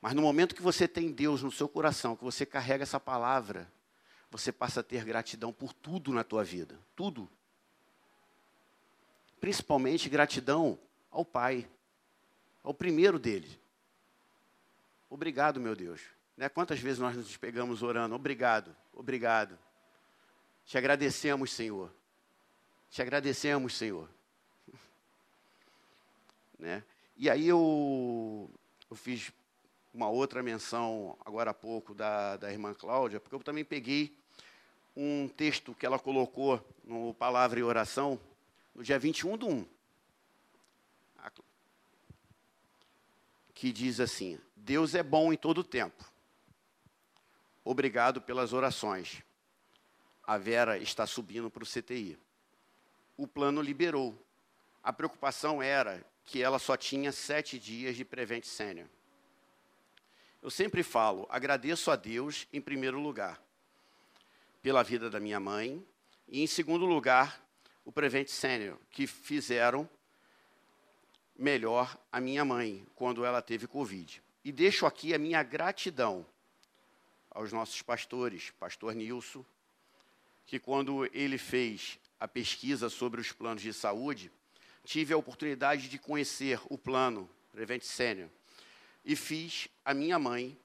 Mas 0.00 0.12
no 0.12 0.20
momento 0.22 0.54
que 0.54 0.62
você 0.62 0.86
tem 0.86 1.10
Deus 1.10 1.42
no 1.42 1.50
seu 1.50 1.68
coração, 1.68 2.14
que 2.14 2.22
você 2.22 2.44
carrega 2.44 2.82
essa 2.82 3.00
palavra, 3.00 3.70
você 4.30 4.52
passa 4.52 4.80
a 4.80 4.82
ter 4.82 5.04
gratidão 5.04 5.52
por 5.52 5.72
tudo 5.72 6.12
na 6.12 6.22
tua 6.22 6.44
vida, 6.44 6.78
tudo. 6.94 7.28
Principalmente 9.40 10.08
gratidão 10.08 10.78
ao 11.10 11.24
Pai, 11.24 11.68
ao 12.62 12.72
primeiro 12.72 13.18
dele. 13.18 13.60
Obrigado, 15.08 15.58
meu 15.58 15.74
Deus. 15.74 16.00
Né? 16.36 16.48
Quantas 16.48 16.78
vezes 16.78 17.00
nós 17.00 17.16
nos 17.16 17.36
pegamos 17.36 17.82
orando? 17.82 18.14
Obrigado, 18.14 18.74
obrigado. 18.92 19.58
Te 20.64 20.78
agradecemos, 20.78 21.52
Senhor. 21.52 21.92
Te 22.90 23.02
agradecemos, 23.02 23.76
Senhor. 23.76 24.08
Né? 26.58 26.84
E 27.16 27.30
aí 27.30 27.48
eu, 27.48 28.50
eu 28.90 28.94
fiz 28.94 29.32
uma 29.94 30.10
outra 30.10 30.42
menção 30.42 31.16
agora 31.24 31.52
há 31.52 31.54
pouco 31.54 31.94
da, 31.94 32.36
da 32.36 32.52
irmã 32.52 32.74
Cláudia, 32.74 33.18
porque 33.18 33.34
eu 33.34 33.42
também 33.42 33.64
peguei 33.64 34.14
um 34.96 35.28
texto 35.28 35.74
que 35.74 35.86
ela 35.86 35.98
colocou 35.98 36.64
no 36.84 37.14
Palavra 37.14 37.60
e 37.60 37.62
Oração, 37.62 38.20
no 38.74 38.82
dia 38.82 38.98
21 38.98 39.36
do 39.36 39.48
1. 39.48 39.66
Que 43.54 43.72
diz 43.72 44.00
assim: 44.00 44.38
Deus 44.56 44.94
é 44.94 45.02
bom 45.02 45.32
em 45.32 45.36
todo 45.36 45.62
tempo. 45.62 46.04
Obrigado 47.64 48.20
pelas 48.20 48.52
orações 48.52 49.22
a 50.30 50.38
Vera 50.38 50.78
está 50.78 51.08
subindo 51.08 51.50
para 51.50 51.64
o 51.64 51.66
CTI. 51.66 52.16
O 53.16 53.26
plano 53.26 53.60
liberou. 53.60 54.16
A 54.80 54.92
preocupação 54.92 55.60
era 55.60 56.06
que 56.24 56.40
ela 56.40 56.60
só 56.60 56.76
tinha 56.76 57.10
sete 57.10 57.58
dias 57.58 57.96
de 57.96 58.04
Prevent 58.04 58.44
Senior. 58.44 58.86
Eu 60.40 60.48
sempre 60.48 60.84
falo, 60.84 61.26
agradeço 61.28 61.90
a 61.90 61.96
Deus 61.96 62.46
em 62.52 62.60
primeiro 62.60 63.00
lugar, 63.00 63.42
pela 64.62 64.82
vida 64.82 65.08
da 65.08 65.18
minha 65.18 65.40
mãe, 65.40 65.84
e 66.28 66.42
em 66.42 66.46
segundo 66.46 66.84
lugar, 66.84 67.44
o 67.84 67.90
Prevent 67.90 68.28
Senior, 68.28 68.78
que 68.90 69.06
fizeram 69.06 69.88
melhor 71.36 71.98
a 72.12 72.20
minha 72.20 72.44
mãe 72.44 72.86
quando 72.94 73.24
ela 73.24 73.40
teve 73.40 73.66
Covid. 73.66 74.22
E 74.44 74.52
deixo 74.52 74.86
aqui 74.86 75.14
a 75.14 75.18
minha 75.18 75.42
gratidão 75.42 76.26
aos 77.30 77.52
nossos 77.52 77.80
pastores, 77.82 78.50
pastor 78.58 78.94
Nilson, 78.94 79.44
que 80.46 80.58
quando 80.58 81.08
ele 81.14 81.38
fez 81.38 81.98
a 82.18 82.28
pesquisa 82.28 82.88
sobre 82.88 83.20
os 83.20 83.32
planos 83.32 83.62
de 83.62 83.72
saúde, 83.72 84.30
tive 84.84 85.14
a 85.14 85.16
oportunidade 85.16 85.88
de 85.88 85.98
conhecer 85.98 86.60
o 86.68 86.76
plano 86.76 87.28
Prevent 87.52 87.82
Senior 87.82 88.28
e 89.04 89.16
fiz 89.16 89.68
a 89.84 89.94
minha 89.94 90.18
mãe 90.18 90.58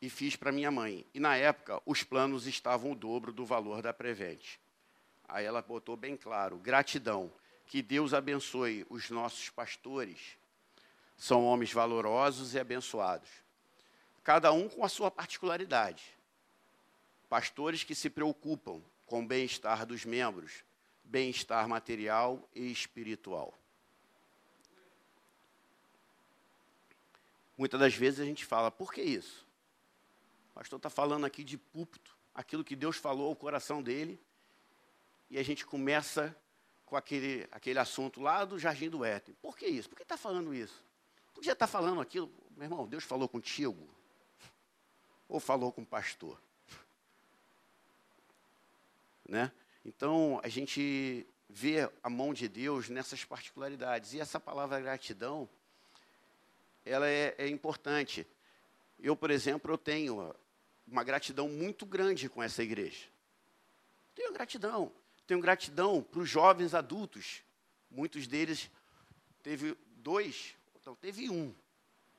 e 0.00 0.08
fiz 0.08 0.36
para 0.36 0.52
minha 0.52 0.70
mãe. 0.70 1.06
E 1.12 1.20
na 1.20 1.36
época 1.36 1.80
os 1.84 2.02
planos 2.02 2.46
estavam 2.46 2.92
o 2.92 2.96
dobro 2.96 3.32
do 3.32 3.44
valor 3.44 3.82
da 3.82 3.92
Prevent. 3.92 4.58
Aí 5.28 5.44
ela 5.44 5.62
botou 5.62 5.96
bem 5.96 6.16
claro, 6.16 6.56
gratidão, 6.56 7.32
que 7.66 7.82
Deus 7.82 8.12
abençoe 8.12 8.86
os 8.88 9.10
nossos 9.10 9.48
pastores. 9.50 10.36
São 11.16 11.44
homens 11.44 11.72
valorosos 11.72 12.54
e 12.54 12.58
abençoados. 12.58 13.28
Cada 14.24 14.52
um 14.52 14.68
com 14.68 14.84
a 14.84 14.88
sua 14.88 15.10
particularidade 15.10 16.18
pastores 17.30 17.84
que 17.84 17.94
se 17.94 18.10
preocupam 18.10 18.82
com 19.06 19.22
o 19.22 19.26
bem-estar 19.26 19.86
dos 19.86 20.04
membros, 20.04 20.64
bem-estar 21.04 21.68
material 21.68 22.46
e 22.52 22.72
espiritual. 22.72 23.56
Muitas 27.56 27.78
das 27.78 27.94
vezes 27.94 28.18
a 28.18 28.24
gente 28.24 28.44
fala, 28.44 28.68
por 28.68 28.92
que 28.92 29.00
isso? 29.00 29.46
O 30.50 30.52
pastor 30.54 30.76
está 30.78 30.90
falando 30.90 31.24
aqui 31.24 31.42
de 31.42 31.56
púlpito, 31.56 32.16
aquilo 32.34 32.64
que 32.64 32.76
Deus 32.76 32.96
falou 32.96 33.28
ao 33.28 33.36
coração 33.36 33.82
dele, 33.82 34.20
e 35.30 35.38
a 35.38 35.42
gente 35.42 35.64
começa 35.64 36.36
com 36.84 36.96
aquele, 36.96 37.48
aquele 37.52 37.78
assunto 37.78 38.20
lá 38.20 38.44
do 38.44 38.58
Jardim 38.58 38.90
do 38.90 39.04
Éden. 39.04 39.34
Por 39.40 39.56
que 39.56 39.66
isso? 39.66 39.88
Por 39.88 39.96
que 39.96 40.02
está 40.02 40.16
falando 40.16 40.52
isso? 40.52 40.84
Podia 41.32 41.52
estar 41.52 41.66
tá 41.66 41.72
falando 41.72 42.00
aquilo, 42.00 42.30
meu 42.56 42.64
irmão, 42.64 42.86
Deus 42.86 43.04
falou 43.04 43.28
contigo? 43.28 43.88
Ou 45.28 45.38
falou 45.38 45.72
com 45.72 45.82
o 45.82 45.86
pastor? 45.86 46.40
Né? 49.28 49.52
Então, 49.84 50.40
a 50.42 50.48
gente 50.48 51.24
vê 51.48 51.90
a 52.02 52.10
mão 52.10 52.34
de 52.34 52.48
Deus 52.48 52.88
nessas 52.88 53.24
particularidades. 53.24 54.12
E 54.12 54.20
essa 54.20 54.40
palavra 54.40 54.80
gratidão, 54.80 55.48
ela 56.84 57.08
é, 57.08 57.34
é 57.38 57.48
importante. 57.48 58.26
Eu, 59.02 59.16
por 59.16 59.30
exemplo, 59.30 59.72
eu 59.72 59.78
tenho 59.78 60.34
uma 60.86 61.02
gratidão 61.02 61.48
muito 61.48 61.86
grande 61.86 62.28
com 62.28 62.42
essa 62.42 62.62
igreja. 62.62 63.06
Tenho 64.14 64.32
gratidão. 64.32 64.92
Tenho 65.26 65.40
gratidão 65.40 66.02
para 66.02 66.20
os 66.20 66.28
jovens 66.28 66.74
adultos. 66.74 67.42
Muitos 67.90 68.26
deles 68.26 68.70
teve 69.42 69.76
dois, 69.96 70.54
então 70.80 70.94
teve 70.94 71.30
um 71.30 71.54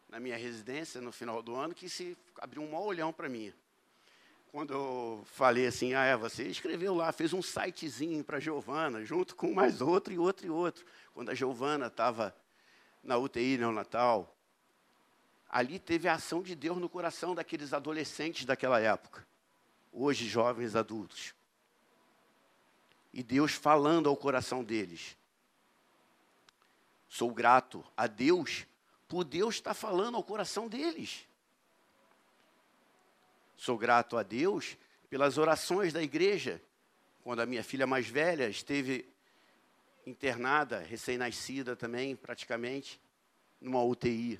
na 0.10 0.20
minha 0.20 0.36
residência 0.36 1.00
no 1.00 1.12
final 1.12 1.42
do 1.42 1.56
ano 1.56 1.74
que 1.74 1.88
se 1.88 2.18
abriu 2.38 2.62
um 2.62 2.70
mau 2.70 2.84
olhão 2.84 3.14
para 3.14 3.30
mim. 3.30 3.54
Quando 4.52 4.74
eu 4.74 5.24
falei 5.26 5.66
assim, 5.66 5.94
ah, 5.94 6.04
é, 6.04 6.18
você 6.18 6.44
escreveu 6.44 6.94
lá, 6.94 7.14
fez 7.14 7.32
um 7.32 7.42
sitezinho 7.42 8.22
para 8.22 8.36
a 8.36 8.40
Giovana, 8.40 9.06
junto 9.06 9.34
com 9.34 9.54
mais 9.54 9.80
outro 9.80 10.12
e 10.12 10.20
outro 10.20 10.46
e 10.46 10.50
outro. 10.50 10.86
Quando 11.14 11.30
a 11.30 11.34
Giovana 11.34 11.88
estava 11.88 12.36
na 13.02 13.18
UTI 13.18 13.58
neonatal, 13.58 14.38
ali 15.52 15.78
teve 15.78 16.08
a 16.08 16.14
ação 16.14 16.42
de 16.42 16.56
Deus 16.56 16.78
no 16.78 16.88
coração 16.88 17.36
daqueles 17.36 17.74
adolescentes 17.74 18.46
daquela 18.46 18.80
época, 18.80 19.28
hoje 19.92 20.26
jovens 20.26 20.78
adultos. 20.78 21.36
E 23.14 23.22
Deus 23.22 23.52
falando 23.52 24.08
ao 24.08 24.16
coração 24.16 24.64
deles. 24.64 25.18
Sou 27.10 27.34
grato 27.34 27.84
a 27.98 28.08
Deus 28.08 28.66
por 29.10 29.26
Deus 29.26 29.56
estar 29.56 29.74
falando 29.74 30.16
ao 30.16 30.24
coração 30.24 30.70
deles. 30.70 31.28
Sou 33.58 33.78
grato 33.78 34.18
a 34.18 34.24
Deus 34.24 34.78
pelas 35.10 35.38
orações 35.38 35.92
da 35.92 36.02
igreja, 36.02 36.62
quando 37.22 37.42
a 37.42 37.46
minha 37.46 37.62
filha 37.62 37.86
mais 37.86 38.08
velha 38.08 38.48
esteve 38.48 39.06
internada, 40.06 40.80
recém-nascida 40.80 41.76
também, 41.76 42.16
praticamente, 42.16 43.00
numa 43.60 43.84
UTI. 43.84 44.40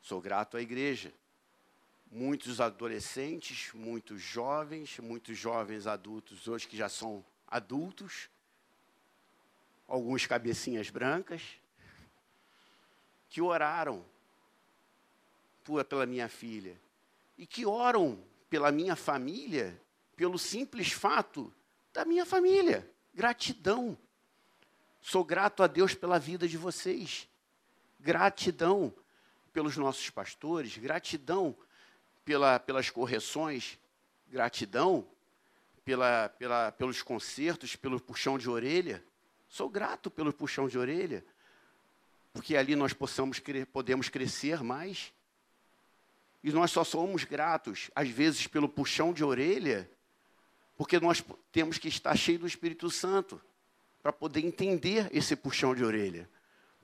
Sou 0.00 0.20
grato 0.20 0.56
à 0.56 0.62
igreja. 0.62 1.12
Muitos 2.10 2.60
adolescentes, 2.60 3.70
muitos 3.72 4.20
jovens, 4.20 4.98
muitos 4.98 5.38
jovens 5.38 5.86
adultos, 5.86 6.48
hoje 6.48 6.66
que 6.66 6.76
já 6.76 6.88
são 6.88 7.24
adultos, 7.46 8.28
alguns 9.86 10.26
cabecinhas 10.26 10.90
brancas, 10.90 11.42
que 13.28 13.40
oraram 13.40 14.04
por, 15.62 15.84
pela 15.84 16.04
minha 16.04 16.28
filha 16.28 16.76
e 17.38 17.46
que 17.46 17.64
oram 17.64 18.20
pela 18.48 18.72
minha 18.72 18.96
família, 18.96 19.80
pelo 20.16 20.38
simples 20.38 20.90
fato 20.90 21.52
da 21.92 22.04
minha 22.04 22.26
família. 22.26 22.90
Gratidão. 23.14 23.96
Sou 25.00 25.24
grato 25.24 25.62
a 25.62 25.68
Deus 25.68 25.94
pela 25.94 26.18
vida 26.18 26.48
de 26.48 26.56
vocês. 26.56 27.28
Gratidão 28.00 28.92
pelos 29.52 29.76
nossos 29.76 30.10
pastores, 30.10 30.76
gratidão 30.76 31.56
pela, 32.24 32.58
pelas 32.58 32.90
correções, 32.90 33.78
gratidão 34.28 35.06
pela, 35.84 36.28
pela, 36.28 36.72
pelos 36.72 37.02
concertos, 37.02 37.76
pelo 37.76 38.00
puxão 38.00 38.38
de 38.38 38.48
orelha. 38.48 39.02
Sou 39.48 39.68
grato 39.68 40.10
pelo 40.10 40.32
puxão 40.32 40.68
de 40.68 40.78
orelha, 40.78 41.24
porque 42.32 42.56
ali 42.56 42.76
nós 42.76 42.92
possamos, 42.92 43.40
podemos 43.72 44.08
crescer 44.08 44.62
mais. 44.62 45.12
E 46.42 46.52
nós 46.52 46.70
só 46.70 46.84
somos 46.84 47.24
gratos, 47.24 47.90
às 47.94 48.08
vezes, 48.08 48.46
pelo 48.46 48.68
puxão 48.68 49.12
de 49.12 49.22
orelha, 49.22 49.90
porque 50.76 50.98
nós 50.98 51.22
temos 51.52 51.76
que 51.76 51.88
estar 51.88 52.16
cheio 52.16 52.38
do 52.38 52.46
Espírito 52.46 52.88
Santo 52.90 53.40
para 54.02 54.12
poder 54.12 54.40
entender 54.40 55.08
esse 55.12 55.36
puxão 55.36 55.74
de 55.74 55.84
orelha. 55.84 56.28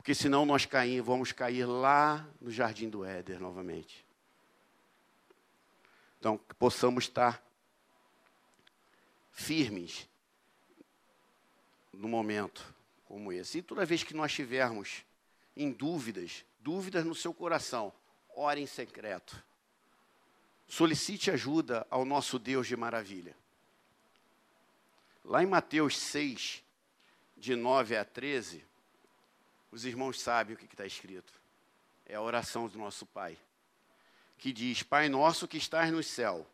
Porque 0.06 0.14
senão 0.14 0.46
nós 0.46 0.64
cair, 0.64 1.02
vamos 1.02 1.32
cair 1.32 1.64
lá 1.64 2.24
no 2.40 2.48
jardim 2.48 2.88
do 2.88 3.04
Éder 3.04 3.40
novamente. 3.40 4.06
Então, 6.16 6.38
que 6.38 6.54
possamos 6.54 7.06
estar 7.06 7.44
firmes 9.32 10.08
no 11.92 12.06
momento 12.06 12.72
como 13.06 13.32
esse. 13.32 13.58
E 13.58 13.62
toda 13.62 13.84
vez 13.84 14.04
que 14.04 14.14
nós 14.14 14.32
tivermos 14.32 15.04
em 15.56 15.72
dúvidas, 15.72 16.44
dúvidas 16.60 17.04
no 17.04 17.12
seu 17.12 17.34
coração, 17.34 17.92
ore 18.32 18.60
em 18.60 18.66
secreto. 18.66 19.42
Solicite 20.68 21.32
ajuda 21.32 21.84
ao 21.90 22.04
nosso 22.04 22.38
Deus 22.38 22.68
de 22.68 22.76
maravilha. 22.76 23.36
Lá 25.24 25.42
em 25.42 25.46
Mateus 25.46 25.98
6, 25.98 26.62
de 27.36 27.56
9 27.56 27.96
a 27.96 28.04
13, 28.04 28.64
os 29.76 29.84
irmãos 29.84 30.18
sabem 30.18 30.54
o 30.54 30.58
que 30.58 30.64
está 30.64 30.86
escrito. 30.86 31.30
É 32.06 32.14
a 32.14 32.22
oração 32.22 32.66
do 32.66 32.78
nosso 32.78 33.04
Pai, 33.04 33.36
que 34.38 34.50
diz: 34.50 34.82
Pai 34.82 35.06
nosso 35.06 35.46
que 35.46 35.58
estás 35.58 35.92
no 35.92 36.02
céu, 36.02 36.46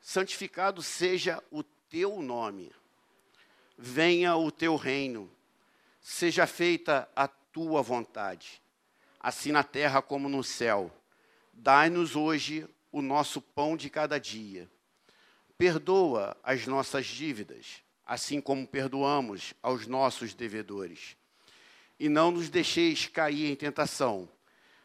santificado 0.00 0.80
seja 0.80 1.42
o 1.50 1.64
teu 1.64 2.22
nome, 2.22 2.70
venha 3.76 4.36
o 4.36 4.52
teu 4.52 4.76
reino, 4.76 5.28
seja 6.00 6.46
feita 6.46 7.08
a 7.16 7.26
tua 7.26 7.82
vontade, 7.82 8.62
assim 9.18 9.50
na 9.50 9.64
terra 9.64 10.00
como 10.00 10.28
no 10.28 10.44
céu. 10.44 10.92
Dai-nos 11.52 12.14
hoje 12.14 12.68
o 12.92 13.02
nosso 13.02 13.42
pão 13.42 13.76
de 13.76 13.90
cada 13.90 14.16
dia. 14.20 14.70
Perdoa 15.56 16.36
as 16.44 16.68
nossas 16.68 17.04
dívidas, 17.06 17.82
assim 18.06 18.40
como 18.40 18.64
perdoamos 18.64 19.54
aos 19.60 19.88
nossos 19.88 20.34
devedores. 20.34 21.17
E 21.98 22.08
não 22.08 22.30
nos 22.30 22.48
deixeis 22.48 23.06
cair 23.06 23.50
em 23.50 23.56
tentação, 23.56 24.28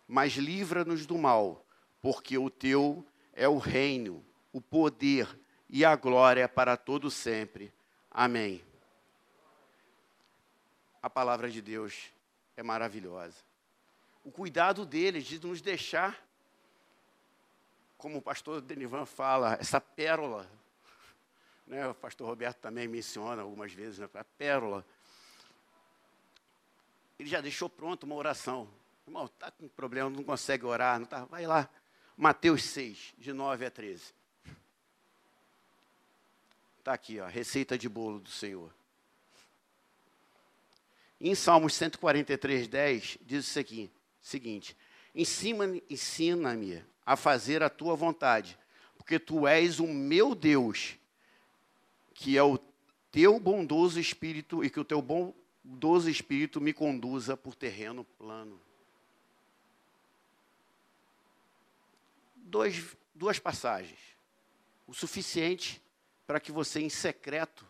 mas 0.07 0.33
livra-nos 0.33 1.05
do 1.05 1.17
mal, 1.17 1.65
porque 2.01 2.37
o 2.37 2.49
teu 2.49 3.05
é 3.33 3.47
o 3.47 3.57
reino, 3.57 4.23
o 4.51 4.59
poder 4.59 5.27
e 5.69 5.83
a 5.83 5.95
glória 5.95 6.47
para 6.47 6.77
todo 6.77 7.09
sempre. 7.09 7.73
Amém. 8.09 8.63
A 11.01 11.09
palavra 11.09 11.49
de 11.49 11.61
Deus 11.61 12.13
é 12.55 12.63
maravilhosa. 12.63 13.35
O 14.23 14.31
cuidado 14.31 14.85
dele 14.85 15.21
de 15.21 15.39
nos 15.39 15.61
deixar, 15.61 16.23
como 17.97 18.19
o 18.19 18.21
pastor 18.21 18.61
Denivan 18.61 19.05
fala, 19.05 19.57
essa 19.59 19.81
pérola. 19.81 20.49
Né, 21.65 21.87
o 21.87 21.93
pastor 21.95 22.27
Roberto 22.27 22.59
também 22.59 22.87
menciona 22.87 23.41
algumas 23.41 23.73
vezes, 23.73 23.99
né, 23.99 24.07
a 24.13 24.23
pérola. 24.23 24.85
Ele 27.23 27.29
já 27.29 27.39
deixou 27.39 27.69
pronto 27.69 28.03
uma 28.03 28.15
oração. 28.15 28.67
Irmão, 29.07 29.27
está 29.27 29.49
com 29.49 29.65
problema, 29.69 30.09
não 30.09 30.25
consegue 30.25 30.65
orar, 30.65 30.99
não 30.99 31.05
tá, 31.05 31.23
vai 31.23 31.47
lá. 31.47 31.69
Mateus 32.17 32.65
6, 32.65 33.13
de 33.17 33.31
9 33.31 33.65
a 33.65 33.71
13. 33.71 34.13
Está 36.79 36.91
aqui, 36.91 37.21
ó, 37.21 37.27
receita 37.27 37.77
de 37.77 37.87
bolo 37.87 38.19
do 38.19 38.29
Senhor. 38.29 38.69
Em 41.21 41.33
Salmos 41.33 41.73
143, 41.75 42.67
10, 42.67 43.19
diz 43.21 43.47
o 43.47 43.49
seguinte: 43.49 43.93
seguinte 44.21 44.75
ensina-me 45.15 45.81
ensina 45.89 46.85
a 47.05 47.15
fazer 47.15 47.63
a 47.63 47.69
tua 47.69 47.95
vontade, 47.95 48.59
porque 48.97 49.17
tu 49.17 49.47
és 49.47 49.79
o 49.79 49.87
meu 49.87 50.35
Deus, 50.35 50.97
que 52.13 52.37
é 52.37 52.43
o 52.43 52.59
teu 53.09 53.39
bondoso 53.39 53.97
espírito 53.97 54.61
e 54.61 54.69
que 54.69 54.81
o 54.81 54.83
teu 54.83 55.01
bondoso 55.63 56.09
espírito 56.09 56.59
me 56.59 56.73
conduza 56.73 57.37
por 57.37 57.55
terreno 57.55 58.03
plano. 58.03 58.59
Dois, 62.35 62.95
duas 63.15 63.39
passagens. 63.39 63.99
O 64.85 64.93
suficiente 64.93 65.81
para 66.27 66.39
que 66.39 66.51
você, 66.51 66.81
em 66.81 66.89
secreto, 66.89 67.65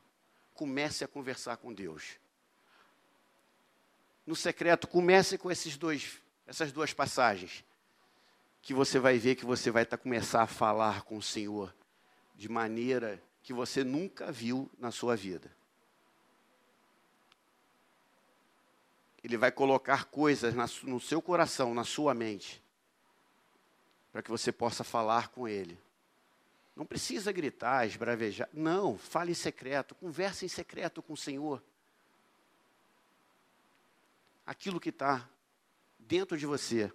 comece 0.53 1.03
a 1.03 1.07
conversar 1.07 1.57
com 1.57 1.73
Deus 1.73 2.17
no 4.25 4.35
secreto, 4.35 4.87
comece 4.87 5.37
com 5.37 5.51
esses 5.51 5.77
dois, 5.77 6.21
essas 6.47 6.71
duas 6.71 6.93
passagens, 6.93 7.63
que 8.61 8.73
você 8.73 8.97
vai 8.97 9.17
ver 9.17 9.35
que 9.35 9.45
você 9.45 9.69
vai 9.69 9.85
tá, 9.85 9.97
começar 9.97 10.43
a 10.43 10.47
falar 10.47 11.03
com 11.03 11.17
o 11.17 11.21
Senhor 11.21 11.73
de 12.33 12.47
maneira 12.47 13.21
que 13.43 13.53
você 13.53 13.83
nunca 13.83 14.31
viu 14.31 14.71
na 14.79 14.91
sua 14.91 15.15
vida. 15.15 15.51
Ele 19.23 19.37
vai 19.37 19.51
colocar 19.51 20.05
coisas 20.05 20.53
no 20.83 20.99
seu 20.99 21.21
coração, 21.21 21.73
na 21.73 21.85
sua 21.85 22.13
mente, 22.13 22.61
para 24.11 24.21
que 24.21 24.29
você 24.29 24.51
possa 24.51 24.83
falar 24.83 25.29
com 25.29 25.47
Ele. 25.47 25.79
Não 26.75 26.85
precisa 26.85 27.31
gritar, 27.31 27.85
esbravejar. 27.85 28.49
Não, 28.51 28.97
fale 28.97 29.31
em 29.31 29.35
secreto, 29.35 29.95
converse 29.95 30.45
em 30.45 30.49
secreto 30.49 31.01
com 31.01 31.13
o 31.13 31.17
Senhor. 31.17 31.63
Aquilo 34.45 34.79
que 34.79 34.89
está 34.89 35.29
dentro 35.99 36.37
de 36.37 36.45
você. 36.45 36.91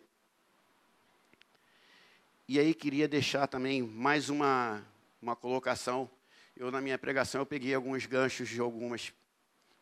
E 2.46 2.58
aí 2.58 2.74
queria 2.74 3.06
deixar 3.06 3.46
também 3.46 3.82
mais 3.82 4.28
uma, 4.28 4.84
uma 5.22 5.36
colocação. 5.36 6.10
Eu, 6.56 6.70
na 6.70 6.80
minha 6.80 6.98
pregação, 6.98 7.40
eu 7.40 7.46
peguei 7.46 7.74
alguns 7.74 8.04
ganchos 8.04 8.48
de 8.48 8.60
algumas 8.60 9.12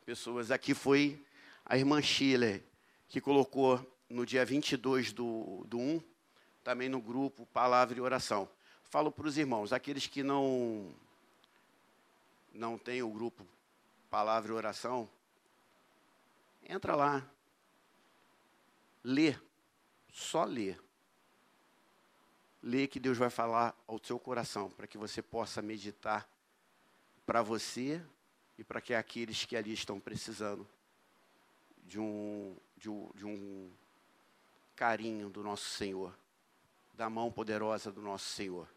pessoas. 0.05 0.51
Aqui 0.51 0.75
foi 0.75 1.21
a 1.69 1.77
irmã 1.77 2.01
Schiller, 2.01 2.63
que 3.09 3.21
colocou 3.21 3.85
no 4.09 4.25
dia 4.25 4.45
22 4.45 5.13
do, 5.13 5.65
do 5.67 5.79
1, 5.79 6.01
também 6.63 6.89
no 6.89 7.01
grupo 7.01 7.45
Palavra 7.47 7.99
e 7.99 8.01
Oração. 8.01 8.49
Falo 8.85 9.11
para 9.11 9.27
os 9.27 9.37
irmãos, 9.37 9.73
aqueles 9.73 10.07
que 10.07 10.23
não, 10.23 10.95
não 12.55 12.79
têm 12.79 13.03
o 13.03 13.11
grupo 13.11 13.45
Palavra 14.09 14.53
e 14.53 14.55
Oração, 14.55 15.11
entra 16.63 16.95
lá, 16.95 17.29
lê, 19.03 19.37
só 20.13 20.45
lê. 20.45 20.77
Lê 22.63 22.87
que 22.87 23.01
Deus 23.01 23.19
vai 23.19 23.29
falar 23.29 23.77
ao 23.89 23.99
seu 24.03 24.21
coração, 24.21 24.71
para 24.71 24.87
que 24.87 24.97
você 24.97 25.21
possa 25.21 25.61
meditar 25.61 26.29
para 27.25 27.43
você 27.43 28.01
e 28.57 28.63
para 28.63 28.81
que 28.81 28.95
aqueles 28.95 29.45
que 29.45 29.57
ali 29.57 29.73
estão 29.73 29.99
precisando 29.99 30.67
de 31.87 32.01
um, 32.01 32.57
de 32.77 32.91
um, 32.91 33.11
de 33.15 33.25
um 33.25 33.71
carinho 34.75 35.31
do 35.31 35.43
nosso 35.43 35.69
Senhor, 35.71 36.17
da 36.95 37.09
mão 37.09 37.31
poderosa 37.31 37.93
do 37.93 38.03
nosso 38.03 38.29
Senhor. 38.29 38.69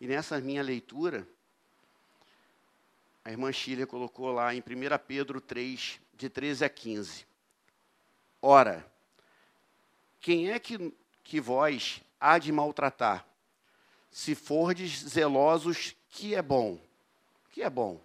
E 0.00 0.06
nessa 0.06 0.40
minha 0.40 0.62
leitura, 0.62 1.26
a 3.24 3.30
irmã 3.30 3.52
Chile 3.52 3.86
colocou 3.86 4.32
lá 4.32 4.52
em 4.52 4.58
1 4.58 4.62
Pedro 5.06 5.40
3, 5.40 6.00
de 6.14 6.28
13 6.28 6.64
a 6.64 6.68
15. 6.68 7.24
Ora, 8.40 8.84
quem 10.20 10.50
é 10.50 10.58
que, 10.58 10.92
que 11.22 11.40
vós 11.40 12.02
há 12.18 12.36
de 12.38 12.50
maltratar? 12.50 13.24
Se 14.10 14.34
fordes 14.34 15.04
zelosos, 15.04 15.96
que 16.10 16.34
é 16.34 16.42
bom. 16.42 16.80
Que 17.50 17.62
é 17.62 17.70
bom 17.70 18.00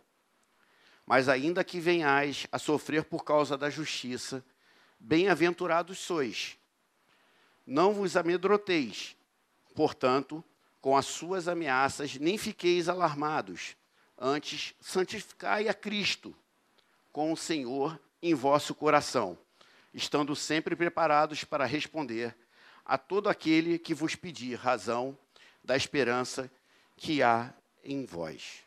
mas 1.08 1.30
ainda 1.30 1.64
que 1.64 1.80
venhais 1.80 2.46
a 2.52 2.60
sofrer 2.60 3.06
por 3.06 3.24
causa 3.24 3.58
da 3.58 3.70
justiça, 3.70 4.44
bem-aventurados 5.00 6.00
sois. 6.00 6.58
Não 7.66 7.94
vos 7.94 8.18
amedroteis, 8.18 9.16
portanto, 9.74 10.44
com 10.82 10.98
as 10.98 11.06
suas 11.06 11.48
ameaças, 11.48 12.18
nem 12.18 12.38
fiqueis 12.38 12.90
alarmados. 12.90 13.78
Antes, 14.20 14.76
santificai 14.82 15.70
a 15.70 15.74
Cristo 15.74 16.36
com 17.14 17.32
o 17.32 17.38
Senhor 17.38 17.98
em 18.22 18.34
vosso 18.34 18.76
coração, 18.76 19.38
estando 19.94 20.36
sempre 20.36 20.76
preparados 20.76 21.46
para 21.46 21.66
responder 21.66 22.36
a 22.86 22.98
todo 22.98 23.30
aquele 23.30 23.80
que 23.80 23.94
vos 23.94 24.14
pedir 24.14 24.56
razão 24.56 25.18
da 25.64 25.78
esperança 25.78 26.52
que 26.98 27.24
há 27.24 27.54
em 27.84 28.06
vós. 28.06 28.67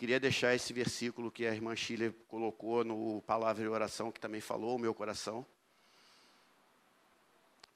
Queria 0.00 0.18
deixar 0.18 0.54
esse 0.54 0.72
versículo 0.72 1.30
que 1.30 1.46
a 1.46 1.52
irmã 1.52 1.76
Chile 1.76 2.10
colocou 2.26 2.82
no 2.82 3.20
Palavra 3.26 3.62
e 3.62 3.68
Oração, 3.68 4.10
que 4.10 4.18
também 4.18 4.40
falou 4.40 4.76
o 4.76 4.78
meu 4.78 4.94
coração. 4.94 5.44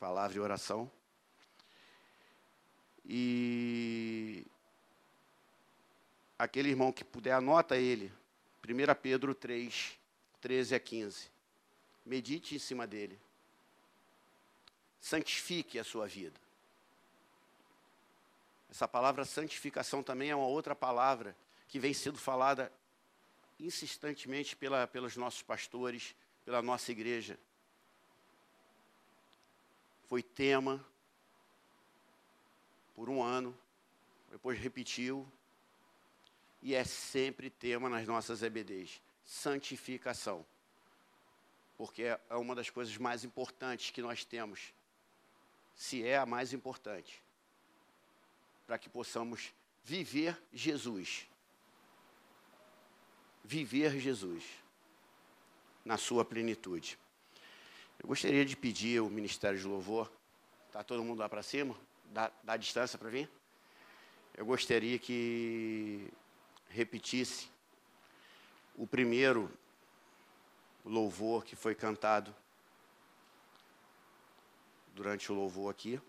Palavra 0.00 0.34
e 0.34 0.40
Oração. 0.40 0.90
E 3.04 4.46
aquele 6.38 6.70
irmão 6.70 6.90
que 6.90 7.04
puder, 7.04 7.32
anota 7.32 7.76
ele. 7.76 8.10
1 8.66 8.94
Pedro 9.02 9.34
3, 9.34 9.92
13 10.40 10.74
a 10.74 10.80
15. 10.80 11.30
Medite 12.06 12.54
em 12.54 12.58
cima 12.58 12.86
dele. 12.86 13.20
Santifique 14.98 15.78
a 15.78 15.84
sua 15.84 16.06
vida. 16.06 16.40
Essa 18.70 18.88
palavra 18.88 19.26
santificação 19.26 20.02
também 20.02 20.30
é 20.30 20.34
uma 20.34 20.46
outra 20.46 20.74
palavra 20.74 21.36
que 21.68 21.78
vem 21.78 21.92
sendo 21.92 22.18
falada 22.18 22.72
insistentemente 23.58 24.56
pela, 24.56 24.86
pelos 24.86 25.16
nossos 25.16 25.42
pastores, 25.42 26.14
pela 26.44 26.60
nossa 26.62 26.92
igreja. 26.92 27.38
Foi 30.08 30.22
tema 30.22 30.84
por 32.94 33.08
um 33.08 33.22
ano, 33.22 33.56
depois 34.30 34.58
repetiu, 34.58 35.30
e 36.62 36.74
é 36.74 36.84
sempre 36.84 37.50
tema 37.50 37.88
nas 37.88 38.06
nossas 38.06 38.42
EBDs: 38.42 39.00
santificação. 39.24 40.44
Porque 41.76 42.04
é, 42.04 42.20
é 42.30 42.36
uma 42.36 42.54
das 42.54 42.70
coisas 42.70 42.96
mais 42.96 43.24
importantes 43.24 43.90
que 43.90 44.00
nós 44.00 44.24
temos, 44.24 44.72
se 45.74 46.06
é 46.06 46.16
a 46.16 46.26
mais 46.26 46.52
importante, 46.52 47.22
para 48.66 48.78
que 48.78 48.88
possamos 48.88 49.52
viver 49.82 50.40
Jesus 50.52 51.26
viver 53.44 54.00
Jesus 54.00 54.42
na 55.84 55.98
sua 55.98 56.24
plenitude. 56.24 56.98
Eu 58.02 58.08
gostaria 58.08 58.44
de 58.44 58.56
pedir 58.56 59.00
o 59.00 59.10
Ministério 59.10 59.58
de 59.58 59.66
Louvor, 59.66 60.10
está 60.66 60.82
todo 60.82 61.04
mundo 61.04 61.18
lá 61.18 61.28
para 61.28 61.42
cima? 61.42 61.76
Dá, 62.06 62.32
dá 62.42 62.56
distância 62.56 62.98
para 62.98 63.10
vir? 63.10 63.28
Eu 64.34 64.46
gostaria 64.46 64.98
que 64.98 66.08
repetisse 66.68 67.48
o 68.74 68.86
primeiro 68.86 69.50
louvor 70.84 71.44
que 71.44 71.54
foi 71.54 71.74
cantado 71.74 72.34
durante 74.94 75.30
o 75.30 75.34
louvor 75.34 75.70
aqui, 75.70 76.00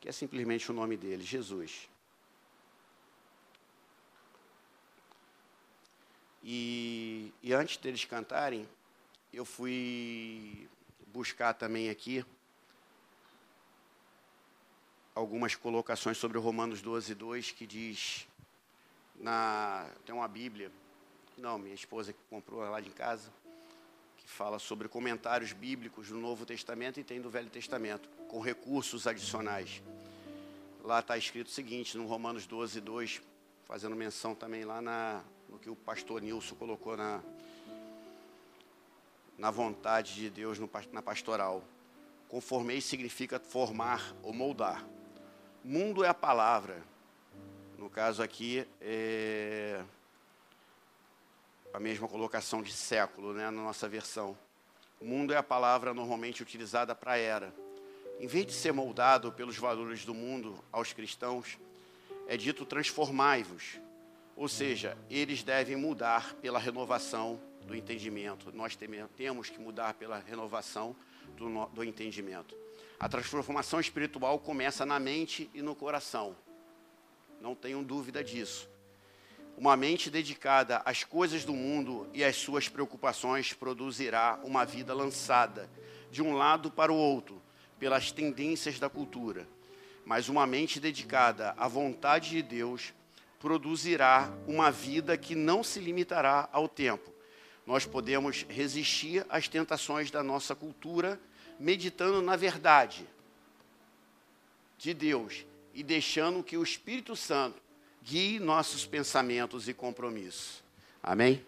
que 0.00 0.08
é 0.08 0.12
simplesmente 0.12 0.70
o 0.70 0.74
nome 0.74 0.96
dele, 0.96 1.22
Jesus. 1.22 1.88
E, 6.50 7.30
e 7.42 7.52
antes 7.52 7.76
deles 7.76 8.06
cantarem, 8.06 8.66
eu 9.30 9.44
fui 9.44 10.66
buscar 11.08 11.52
também 11.52 11.90
aqui 11.90 12.24
algumas 15.14 15.54
colocações 15.54 16.16
sobre 16.16 16.38
Romanos 16.38 16.80
12, 16.80 17.14
2, 17.14 17.50
que 17.50 17.66
diz, 17.66 18.26
na, 19.16 19.90
tem 20.06 20.14
uma 20.14 20.26
Bíblia, 20.26 20.72
não, 21.36 21.58
minha 21.58 21.74
esposa 21.74 22.14
que 22.14 22.18
comprou 22.30 22.60
lá 22.60 22.80
de 22.80 22.88
casa, 22.88 23.30
que 24.16 24.26
fala 24.26 24.58
sobre 24.58 24.88
comentários 24.88 25.52
bíblicos 25.52 26.08
do 26.08 26.16
Novo 26.16 26.46
Testamento 26.46 26.98
e 26.98 27.04
tem 27.04 27.20
do 27.20 27.28
Velho 27.28 27.50
Testamento, 27.50 28.08
com 28.26 28.40
recursos 28.40 29.06
adicionais. 29.06 29.82
Lá 30.82 31.00
está 31.00 31.18
escrito 31.18 31.48
o 31.48 31.50
seguinte, 31.50 31.98
no 31.98 32.06
Romanos 32.06 32.46
12, 32.46 32.80
2, 32.80 33.20
fazendo 33.66 33.94
menção 33.94 34.34
também 34.34 34.64
lá 34.64 34.80
na, 34.80 35.22
no 35.48 35.58
que 35.58 35.70
o 35.70 35.76
pastor 35.76 36.20
Nilson 36.20 36.54
colocou 36.54 36.96
na, 36.96 37.22
na 39.36 39.50
vontade 39.50 40.14
de 40.14 40.30
Deus 40.30 40.58
no, 40.58 40.70
na 40.92 41.02
pastoral. 41.02 41.62
Conformei 42.28 42.80
significa 42.80 43.38
formar 43.38 44.14
ou 44.22 44.32
moldar. 44.32 44.84
Mundo 45.64 46.04
é 46.04 46.08
a 46.08 46.14
palavra. 46.14 46.82
No 47.78 47.88
caso 47.88 48.22
aqui, 48.22 48.66
é 48.80 49.82
a 51.72 51.78
mesma 51.78 52.08
colocação 52.08 52.62
de 52.62 52.72
século, 52.72 53.32
né, 53.32 53.44
na 53.44 53.62
nossa 53.62 53.88
versão. 53.88 54.36
Mundo 55.00 55.32
é 55.32 55.36
a 55.36 55.42
palavra 55.42 55.94
normalmente 55.94 56.42
utilizada 56.42 56.94
para 56.94 57.16
era. 57.16 57.54
Em 58.18 58.26
vez 58.26 58.46
de 58.46 58.52
ser 58.52 58.72
moldado 58.72 59.32
pelos 59.32 59.56
valores 59.56 60.04
do 60.04 60.12
mundo 60.12 60.58
aos 60.72 60.92
cristãos, 60.92 61.56
é 62.26 62.36
dito 62.36 62.66
transformai-vos, 62.66 63.78
ou 64.38 64.46
seja, 64.46 64.96
eles 65.10 65.42
devem 65.42 65.74
mudar 65.74 66.34
pela 66.34 66.60
renovação 66.60 67.40
do 67.66 67.74
entendimento. 67.74 68.52
Nós 68.54 68.78
temos 69.16 69.50
que 69.50 69.58
mudar 69.58 69.94
pela 69.94 70.20
renovação 70.20 70.94
do, 71.36 71.66
do 71.66 71.82
entendimento. 71.82 72.56
A 73.00 73.08
transformação 73.08 73.80
espiritual 73.80 74.38
começa 74.38 74.86
na 74.86 75.00
mente 75.00 75.50
e 75.52 75.60
no 75.60 75.74
coração. 75.74 76.36
Não 77.40 77.56
tenham 77.56 77.82
dúvida 77.82 78.22
disso. 78.22 78.70
Uma 79.56 79.76
mente 79.76 80.08
dedicada 80.08 80.82
às 80.84 81.02
coisas 81.02 81.44
do 81.44 81.52
mundo 81.52 82.08
e 82.14 82.22
às 82.22 82.36
suas 82.36 82.68
preocupações 82.68 83.52
produzirá 83.52 84.38
uma 84.44 84.64
vida 84.64 84.94
lançada 84.94 85.68
de 86.12 86.22
um 86.22 86.32
lado 86.32 86.70
para 86.70 86.92
o 86.92 86.96
outro 86.96 87.42
pelas 87.76 88.12
tendências 88.12 88.78
da 88.78 88.88
cultura 88.88 89.48
mas 90.08 90.30
uma 90.30 90.46
mente 90.46 90.80
dedicada 90.80 91.54
à 91.58 91.68
vontade 91.68 92.30
de 92.30 92.40
Deus 92.40 92.94
produzirá 93.38 94.32
uma 94.46 94.70
vida 94.70 95.16
que 95.16 95.34
não 95.34 95.62
se 95.62 95.80
limitará 95.80 96.48
ao 96.52 96.68
tempo. 96.68 97.12
Nós 97.66 97.84
podemos 97.84 98.46
resistir 98.48 99.24
às 99.28 99.46
tentações 99.48 100.10
da 100.10 100.22
nossa 100.22 100.54
cultura 100.54 101.20
meditando 101.58 102.22
na 102.22 102.36
verdade 102.36 103.06
de 104.78 104.94
Deus 104.94 105.44
e 105.74 105.82
deixando 105.82 106.42
que 106.42 106.56
o 106.56 106.62
Espírito 106.62 107.14
Santo 107.14 107.60
guie 108.02 108.38
nossos 108.38 108.86
pensamentos 108.86 109.68
e 109.68 109.74
compromissos. 109.74 110.62
Amém? 111.02 111.44